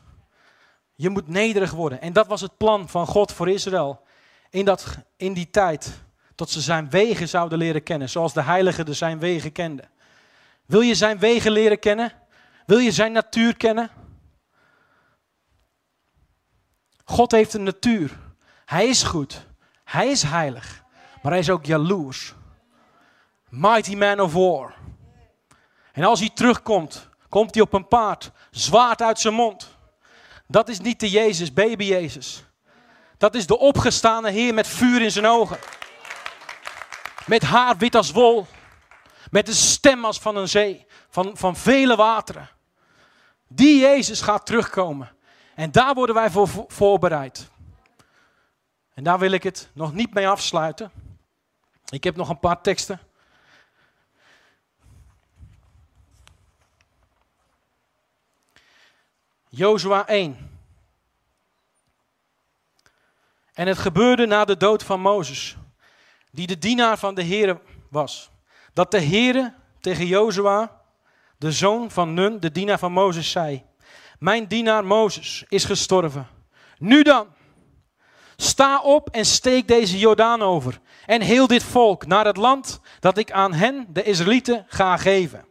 [0.94, 2.00] Je moet nederig worden.
[2.00, 4.02] En dat was het plan van God voor Israël.
[4.50, 6.04] In, dat, in die tijd.
[6.34, 8.08] Tot ze zijn wegen zouden leren kennen.
[8.08, 9.88] Zoals de heiligen de zijn wegen kenden.
[10.66, 12.12] Wil je zijn wegen leren kennen?
[12.66, 13.90] Wil je zijn natuur kennen?
[17.04, 18.18] God heeft een natuur.
[18.64, 19.46] Hij is goed.
[19.84, 20.82] Hij is heilig.
[21.22, 22.34] Maar hij is ook jaloers.
[23.48, 24.74] Mighty man of war.
[25.92, 28.30] En als hij terugkomt, komt hij op een paard.
[28.50, 29.76] Zwaard uit zijn mond.
[30.46, 32.44] Dat is niet de Jezus, baby Jezus.
[33.18, 35.58] Dat is de opgestane Heer met vuur in zijn ogen.
[37.26, 38.46] Met haar wit als wol.
[39.30, 40.86] Met een stem als van een zee.
[41.08, 42.48] Van, van vele wateren.
[43.48, 45.16] Die Jezus gaat terugkomen.
[45.54, 47.50] En daar worden wij voor voorbereid.
[48.94, 50.90] En daar wil ik het nog niet mee afsluiten.
[51.88, 53.00] Ik heb nog een paar teksten.
[59.48, 60.58] Jozua 1.
[63.52, 65.56] En het gebeurde na de dood van Mozes,
[66.30, 67.60] die de dienaar van de Heere
[67.90, 68.30] was,
[68.76, 70.80] dat de Heere tegen Jozua,
[71.38, 73.64] de zoon van Nun, de dienaar van Mozes, zei:
[74.18, 76.26] Mijn dienaar Mozes is gestorven.
[76.78, 77.26] Nu dan,
[78.36, 80.80] Sta op en steek deze Jordaan over.
[81.06, 85.44] En heel dit volk naar het land dat ik aan hen, de Israëlieten, ga geven.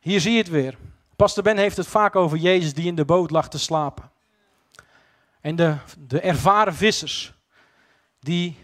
[0.00, 0.76] Hier zie je het weer.
[1.16, 4.10] Pastor Ben heeft het vaak over Jezus die in de boot lag te slapen.
[5.40, 7.32] En de, de ervaren vissers
[8.20, 8.56] die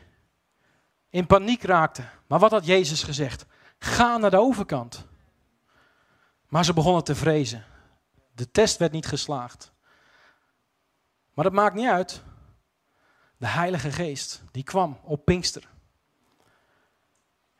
[1.18, 2.10] in paniek raakten.
[2.26, 3.46] Maar wat had Jezus gezegd?
[3.78, 5.06] Ga naar de overkant.
[6.48, 7.64] Maar ze begonnen te vrezen.
[8.34, 9.72] De test werd niet geslaagd.
[11.34, 12.22] Maar dat maakt niet uit.
[13.36, 15.68] De Heilige Geest, die kwam op Pinkster.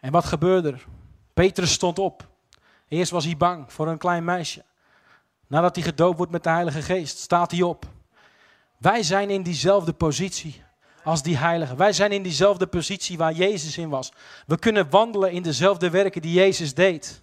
[0.00, 0.86] En wat gebeurde er?
[1.34, 2.28] Petrus stond op.
[2.88, 4.64] Eerst was hij bang voor een klein meisje.
[5.46, 7.86] Nadat hij gedoopt wordt met de Heilige Geest, staat hij op.
[8.76, 10.62] Wij zijn in diezelfde positie
[11.08, 11.76] als die heiligen.
[11.76, 14.12] Wij zijn in diezelfde positie waar Jezus in was.
[14.46, 17.22] We kunnen wandelen in dezelfde werken die Jezus deed.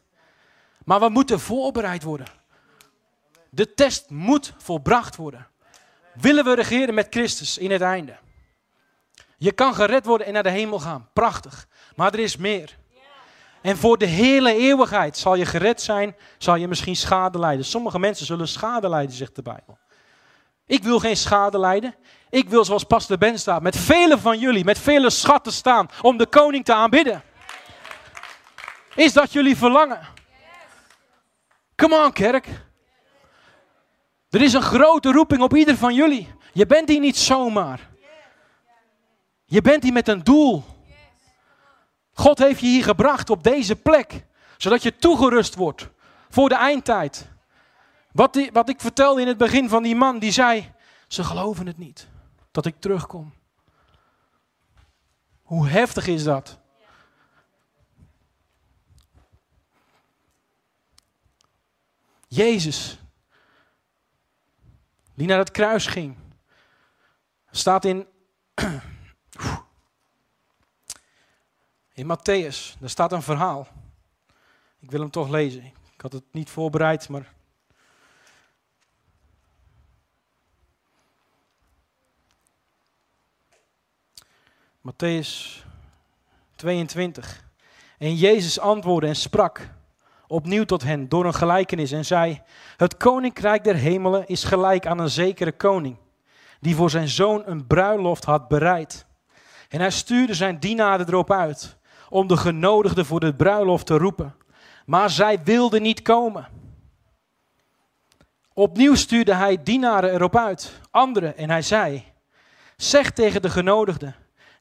[0.85, 2.27] Maar we moeten voorbereid worden.
[3.49, 5.47] De test moet volbracht worden.
[6.13, 8.15] Willen we regeren met Christus in het einde?
[9.37, 11.09] Je kan gered worden en naar de hemel gaan.
[11.13, 11.67] Prachtig.
[11.95, 12.77] Maar er is meer.
[13.61, 17.65] En voor de hele eeuwigheid zal je gered zijn, zal je misschien schade lijden.
[17.65, 19.77] Sommige mensen zullen schade lijden, zegt de Bijbel.
[20.65, 21.95] Ik wil geen schade lijden.
[22.29, 26.17] Ik wil zoals Pastor Ben staat, met vele van jullie, met vele schatten staan om
[26.17, 27.23] de koning te aanbidden.
[28.95, 29.99] Is dat jullie verlangen?
[31.75, 32.47] Come on, kerk.
[34.29, 36.33] Er is een grote roeping op ieder van jullie.
[36.53, 37.89] Je bent hier niet zomaar.
[39.45, 40.63] Je bent hier met een doel.
[42.13, 44.25] God heeft je hier gebracht op deze plek,
[44.57, 45.89] zodat je toegerust wordt
[46.29, 47.27] voor de eindtijd.
[48.15, 50.73] Wat, die, wat ik vertelde in het begin van die man, die zei,
[51.07, 52.07] ze geloven het niet,
[52.51, 53.33] dat ik terugkom.
[55.41, 56.59] Hoe heftig is dat?
[62.27, 62.99] Jezus,
[65.13, 66.15] die naar het kruis ging,
[67.51, 68.07] staat in
[71.93, 73.67] In Matthäus, daar staat een verhaal.
[74.79, 75.63] Ik wil hem toch lezen.
[75.65, 77.33] Ik had het niet voorbereid, maar.
[84.85, 85.63] Matthäus
[86.55, 87.43] 22.
[87.97, 89.69] En Jezus antwoordde en sprak
[90.27, 92.41] opnieuw tot hen door een gelijkenis en zei:
[92.77, 95.97] Het koninkrijk der hemelen is gelijk aan een zekere koning,
[96.59, 99.05] die voor zijn zoon een bruiloft had bereid.
[99.69, 101.77] En hij stuurde zijn dienaren erop uit
[102.09, 104.35] om de genodigden voor de bruiloft te roepen.
[104.85, 106.47] Maar zij wilden niet komen.
[108.53, 112.03] Opnieuw stuurde hij dienaren erop uit, anderen, en hij zei:
[112.75, 114.15] Zeg tegen de genodigden: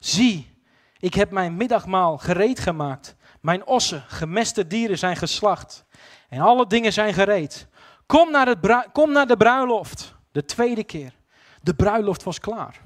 [0.05, 0.59] Zie,
[0.99, 3.15] ik heb mijn middagmaal gereed gemaakt.
[3.41, 5.85] Mijn ossen, gemeste dieren zijn geslacht.
[6.29, 7.67] En alle dingen zijn gereed.
[8.05, 10.15] Kom naar, het kom naar de bruiloft.
[10.31, 11.13] De tweede keer.
[11.61, 12.81] De bruiloft was klaar.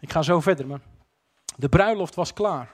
[0.00, 0.80] Ik ga zo verder, man.
[1.56, 2.70] De bruiloft was klaar.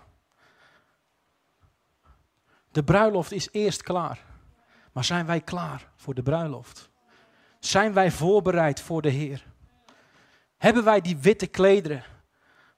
[2.71, 4.25] De bruiloft is eerst klaar.
[4.93, 6.91] Maar zijn wij klaar voor de bruiloft?
[7.59, 9.47] Zijn wij voorbereid voor de Heer?
[10.57, 12.05] Hebben wij die witte klederen,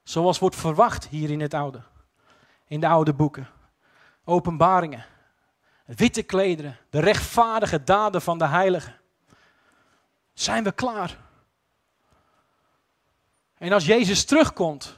[0.05, 1.83] zoals wordt verwacht hier in het oude,
[2.67, 3.49] in de oude boeken,
[4.25, 5.05] openbaringen,
[5.85, 9.01] witte klederen, de rechtvaardige daden van de heiligen?
[10.33, 11.19] Zijn we klaar?
[13.59, 14.97] En als Jezus terugkomt,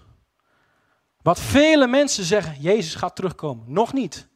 [1.23, 4.29] wat vele mensen zeggen, Jezus gaat terugkomen, nog niet.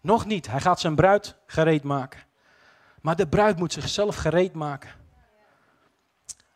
[0.00, 0.46] Nog niet.
[0.46, 2.20] Hij gaat zijn bruid gereed maken.
[3.00, 4.90] Maar de bruid moet zichzelf gereed maken.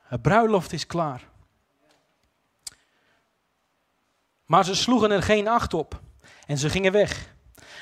[0.02, 1.22] Het bruiloft is klaar.
[4.46, 6.00] Maar ze sloegen er geen acht op.
[6.46, 7.34] En ze gingen weg.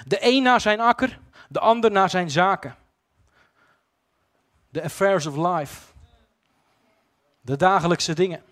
[0.06, 2.76] De een naar zijn akker, de ander naar zijn zaken.
[4.68, 5.92] De affairs of life.
[7.40, 8.42] De dagelijkse dingen.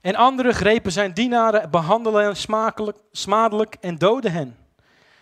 [0.00, 4.56] En anderen grepen zijn dienaren, behandelden hen smakelijk, smadelijk en doden hen.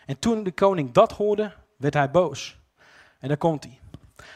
[0.06, 2.58] En toen de koning dat hoorde, werd hij boos.
[3.18, 3.78] En daar komt hij.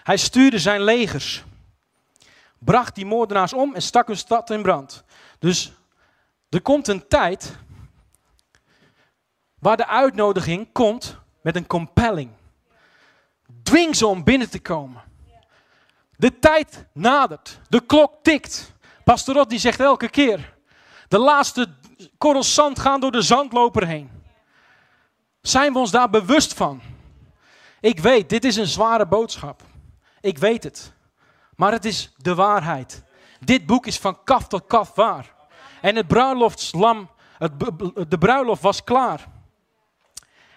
[0.02, 1.44] Hij stuurde zijn legers,
[2.64, 5.04] bracht die moordenaars om en stak hun stad in brand.
[5.38, 5.72] Dus
[6.48, 7.56] er komt een tijd
[9.58, 12.30] waar de uitnodiging komt met een compelling.
[13.62, 15.02] Dwing ze om binnen te komen.
[16.16, 18.72] De tijd nadert, de klok tikt.
[19.04, 20.54] Pastor Rod die zegt elke keer,
[21.08, 21.68] de laatste
[22.18, 24.10] korrels zand gaan door de zandloper heen.
[25.40, 26.80] Zijn we ons daar bewust van?
[27.80, 29.62] Ik weet, dit is een zware boodschap.
[30.20, 30.92] Ik weet het.
[31.56, 33.04] Maar het is de waarheid.
[33.40, 35.34] Dit boek is van kaf tot kaf waar.
[35.80, 37.52] En het bruiloftslam, het,
[38.10, 39.26] de bruiloft was klaar.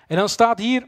[0.08, 0.88] En dan staat hier.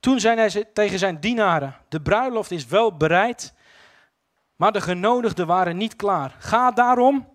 [0.00, 3.54] Toen zei hij tegen zijn dienaren: De bruiloft is wel bereid,
[4.56, 6.36] maar de genodigden waren niet klaar.
[6.38, 7.28] Ga daarom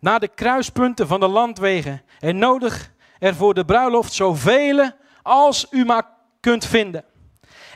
[0.00, 4.90] naar de kruispunten van de landwegen en nodig er voor de bruiloft zoveel
[5.22, 6.15] als u maar
[6.46, 7.04] kunt vinden.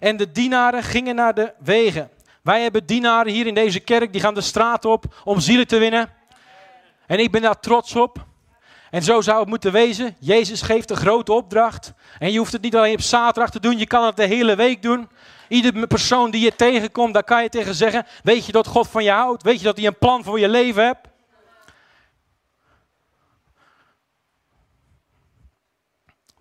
[0.01, 2.11] En de dienaren gingen naar de wegen.
[2.43, 5.79] Wij hebben dienaren hier in deze kerk, die gaan de straat op om zielen te
[5.79, 6.13] winnen.
[7.07, 8.27] En ik ben daar trots op.
[8.91, 10.17] En zo zou het moeten wezen.
[10.19, 11.93] Jezus geeft een grote opdracht.
[12.19, 14.57] En je hoeft het niet alleen op zaterdag te doen, je kan het de hele
[14.57, 15.09] week doen.
[15.49, 19.05] Iedere persoon die je tegenkomt, daar kan je tegen zeggen: Weet je dat God van
[19.05, 19.43] je houdt?
[19.43, 21.09] Weet je dat hij een plan voor je leven hebt?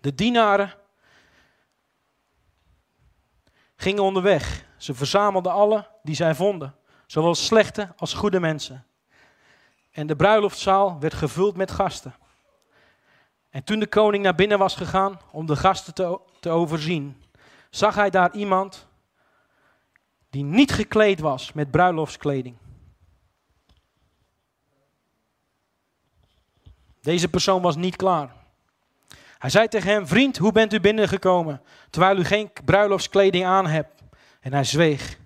[0.00, 0.78] De dienaren
[3.80, 4.64] gingen onderweg.
[4.76, 6.74] Ze verzamelden alle die zij vonden,
[7.06, 8.86] zowel slechte als goede mensen.
[9.90, 12.14] En de bruiloftzaal werd gevuld met gasten.
[13.50, 17.22] En toen de koning naar binnen was gegaan om de gasten te, te overzien,
[17.70, 18.86] zag hij daar iemand
[20.30, 22.56] die niet gekleed was met bruiloftskleding.
[27.00, 28.39] Deze persoon was niet klaar.
[29.40, 34.02] Hij zei tegen hem: Vriend, hoe bent u binnengekomen terwijl u geen bruiloftskleding aan hebt?
[34.40, 35.18] En hij zweeg.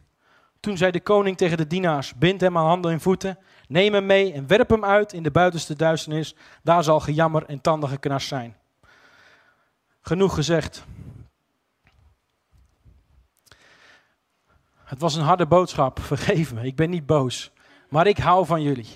[0.60, 3.38] Toen zei de koning tegen de dienaars: Bind hem aan handen en voeten,
[3.68, 6.34] neem hem mee en werp hem uit in de buitenste duisternis.
[6.62, 8.56] Daar zal gejammer en tandige knars zijn.
[10.00, 10.84] Genoeg gezegd.
[14.84, 17.52] Het was een harde boodschap, vergeef me, ik ben niet boos.
[17.88, 18.88] Maar ik hou van jullie.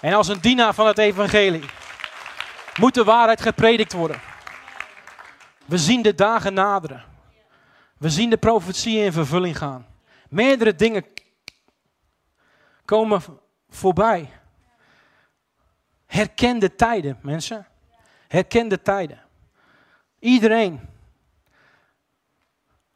[0.00, 1.64] En als een dienaar van het evangelie
[2.78, 4.20] moet de waarheid gepredikt worden.
[5.66, 7.04] We zien de dagen naderen.
[7.98, 9.86] We zien de profetieën in vervulling gaan.
[10.28, 11.04] Meerdere dingen
[12.84, 13.22] komen
[13.68, 14.30] voorbij.
[16.06, 17.66] Herken de tijden, mensen.
[18.28, 19.20] Herken de tijden.
[20.18, 20.88] Iedereen.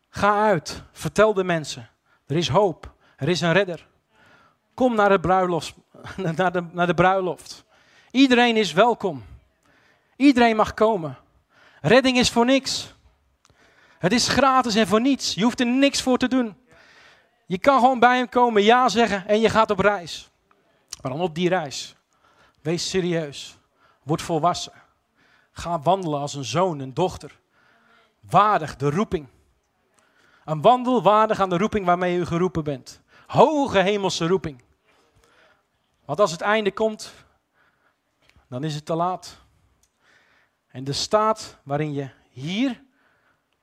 [0.09, 0.83] Ga uit.
[0.93, 1.89] Vertel de mensen.
[2.27, 2.95] Er is hoop.
[3.17, 3.87] Er is een redder.
[4.75, 5.75] Kom naar de bruiloft.
[6.37, 7.65] Naar de, naar de bruiloft.
[8.11, 9.25] Iedereen is welkom.
[10.17, 11.19] Iedereen mag komen.
[11.81, 12.95] Redding is voor niks.
[13.99, 15.35] Het is gratis en voor niets.
[15.35, 16.57] Je hoeft er niks voor te doen.
[17.47, 20.31] Je kan gewoon bij hem komen, ja zeggen en je gaat op reis.
[21.03, 21.95] Maar dan op die reis.
[22.63, 23.59] Wees serieus.
[24.03, 24.73] Word volwassen.
[25.53, 27.39] Ga wandelen als een zoon, een dochter.
[28.21, 29.27] Waardig de roeping.
[30.45, 33.01] Een wandel waardig aan de roeping waarmee u geroepen bent.
[33.27, 34.63] Hoge hemelse roeping.
[36.05, 37.13] Want als het einde komt,
[38.49, 39.44] dan is het te laat.
[40.75, 42.83] En de staat waarin je hier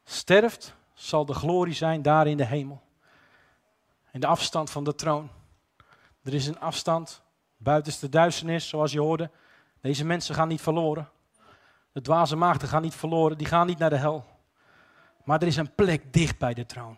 [0.03, 2.81] sterft, zal de glorie zijn daar in de hemel.
[4.11, 5.29] En de afstand van de troon.
[6.23, 7.21] Er is een afstand
[7.57, 9.31] buitenste duisternis, zoals je hoorde.
[9.81, 11.09] Deze mensen gaan niet verloren.
[11.91, 14.25] De dwaze maagden gaan niet verloren, die gaan niet naar de hel.
[15.23, 16.97] Maar er is een plek dicht bij de troon.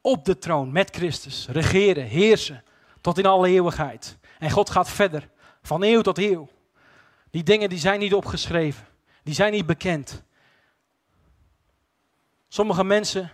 [0.00, 2.64] Op de troon met Christus, regeren, heersen,
[3.00, 4.18] tot in alle eeuwigheid.
[4.38, 5.30] En God gaat verder,
[5.62, 6.48] van eeuw tot eeuw.
[7.30, 8.86] Die dingen die zijn niet opgeschreven,
[9.22, 10.22] die zijn niet bekend.
[12.48, 13.30] Sommige mensen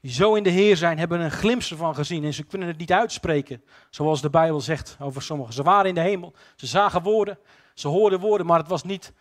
[0.00, 2.78] die zo in de Heer zijn, hebben een glimp ervan gezien en ze kunnen het
[2.78, 5.54] niet uitspreken, zoals de Bijbel zegt over sommigen.
[5.54, 7.38] Ze waren in de hemel, ze zagen woorden,
[7.74, 9.12] ze hoorden woorden, maar het was niet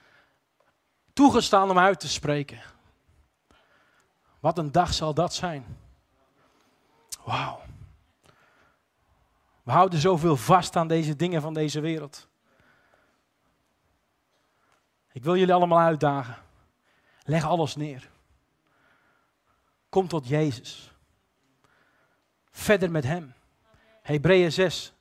[1.13, 2.61] toegestaan om uit te spreken.
[4.39, 5.65] Wat een dag zal dat zijn.
[7.24, 7.59] Wauw.
[9.63, 12.28] We houden zoveel vast aan deze dingen van deze wereld.
[15.18, 16.36] Ik wil jullie allemaal uitdagen.
[17.24, 18.09] Leg alles neer.
[19.89, 20.91] Kom tot Jezus.
[22.51, 23.34] Verder met Hem.
[24.01, 24.93] Hebreeën 6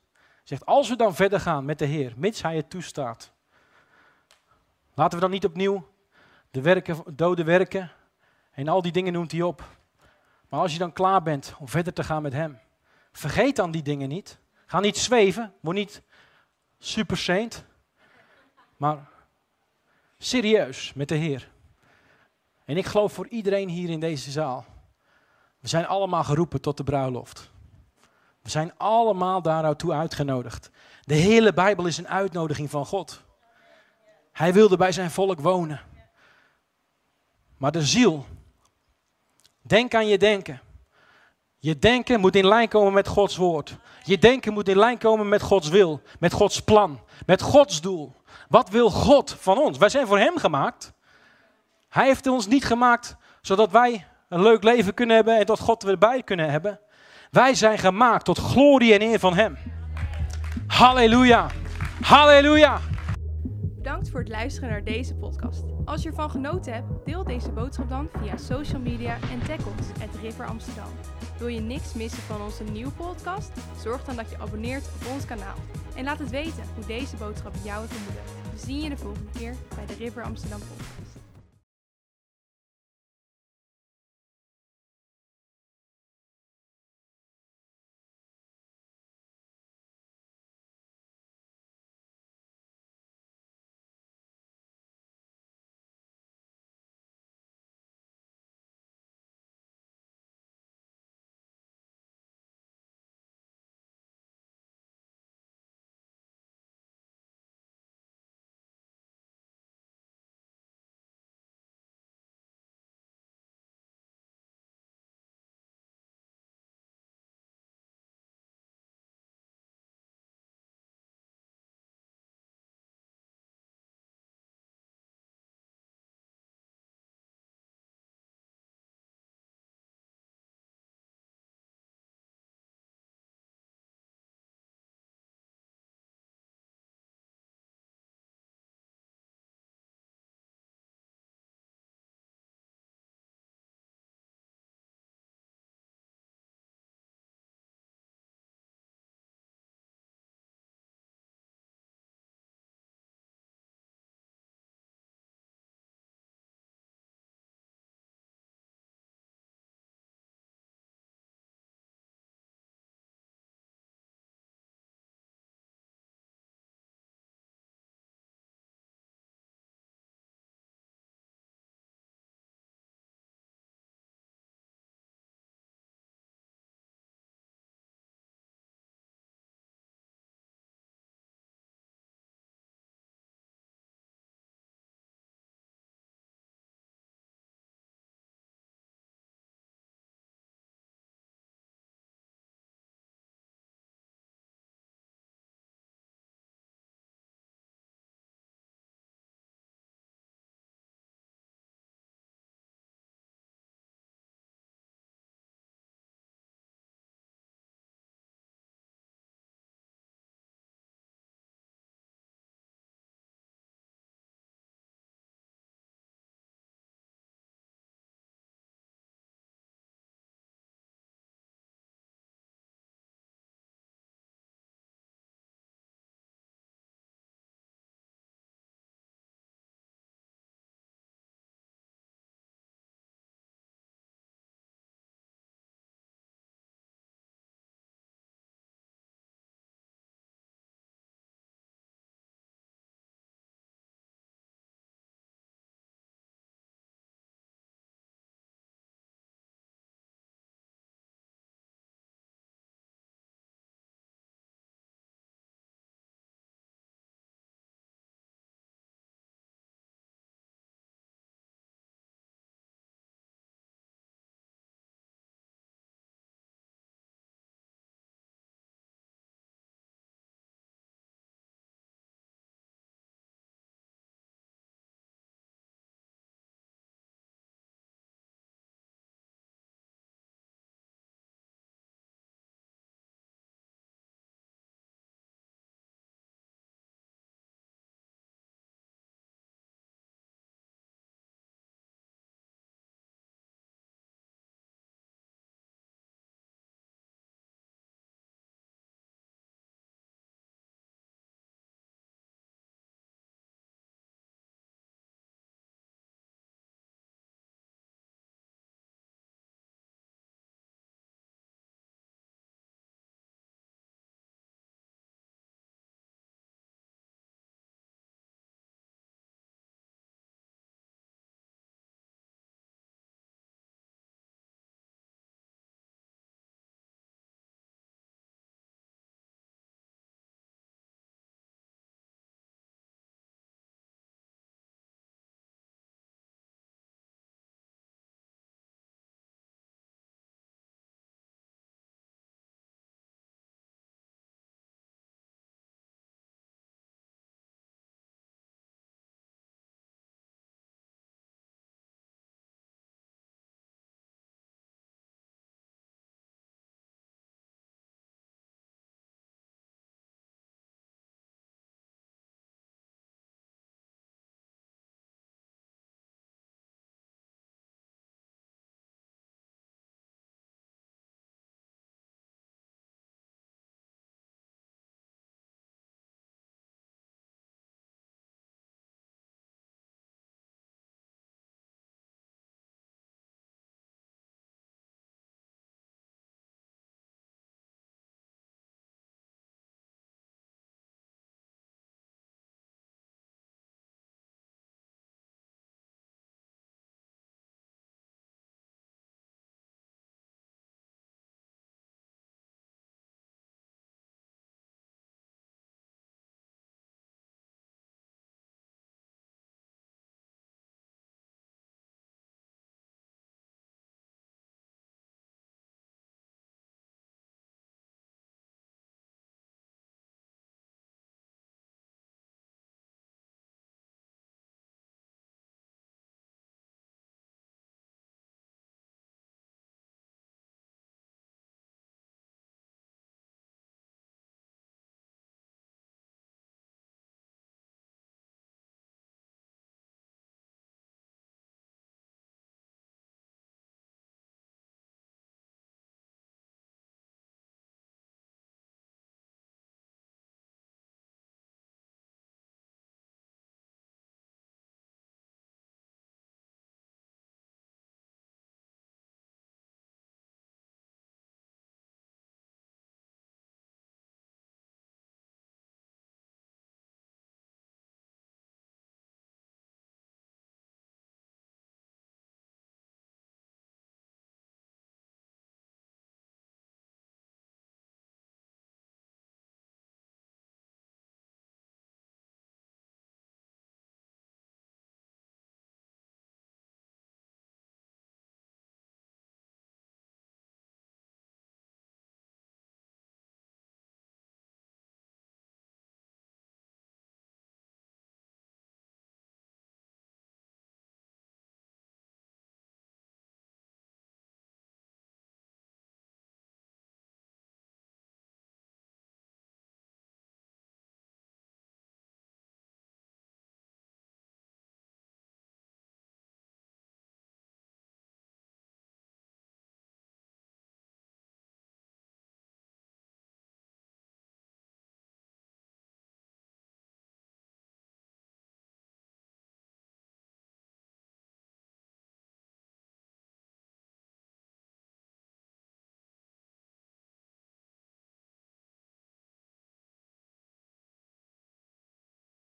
[0.43, 3.31] zegt, als we dan verder gaan met de Heer, mits Hij het toestaat.
[4.93, 5.87] Laten we dan niet opnieuw
[6.51, 7.91] de werken, dode werken
[8.51, 9.63] en al die dingen noemt hij op.
[10.49, 12.59] Maar als je dan klaar bent om verder te gaan met Hem,
[13.11, 14.39] vergeet dan die dingen niet.
[14.65, 16.01] Ga niet zweven, word niet
[16.77, 17.65] super saint,
[18.77, 19.15] maar
[20.17, 21.49] serieus met de Heer.
[22.65, 24.65] En ik geloof voor iedereen hier in deze zaal
[25.59, 27.49] we zijn allemaal geroepen tot de bruiloft.
[28.41, 30.69] We zijn allemaal daartoe uitgenodigd.
[31.03, 33.23] De hele Bijbel is een uitnodiging van God.
[34.31, 35.81] Hij wilde bij zijn volk wonen.
[37.57, 38.25] Maar de ziel,
[39.61, 40.61] denk aan je denken.
[41.59, 43.77] Je denken moet in lijn komen met Gods woord.
[44.03, 48.13] Je denken moet in lijn komen met Gods wil, met Gods plan, met Gods doel.
[48.47, 49.77] Wat wil God van ons?
[49.77, 50.93] Wij zijn voor Hem gemaakt.
[51.89, 55.83] Hij heeft ons niet gemaakt zodat wij een leuk leven kunnen hebben en tot God
[55.83, 56.79] erbij kunnen hebben.
[57.31, 59.57] Wij zijn gemaakt tot glorie en eer van Hem.
[60.67, 61.47] Halleluja.
[62.01, 62.79] Halleluja.
[63.75, 65.63] Bedankt voor het luisteren naar deze podcast.
[65.85, 69.87] Als je ervan genoten hebt, deel deze boodschap dan via social media en tag ons
[70.01, 70.89] at River Amsterdam.
[71.37, 73.51] Wil je niks missen van onze nieuwe podcast?
[73.83, 75.55] Zorg dan dat je abonneert op ons kanaal.
[75.97, 78.31] En laat het weten hoe deze boodschap jou heeft ontmoedigd.
[78.53, 80.96] We zien je de volgende keer bij de River Amsterdam podcast.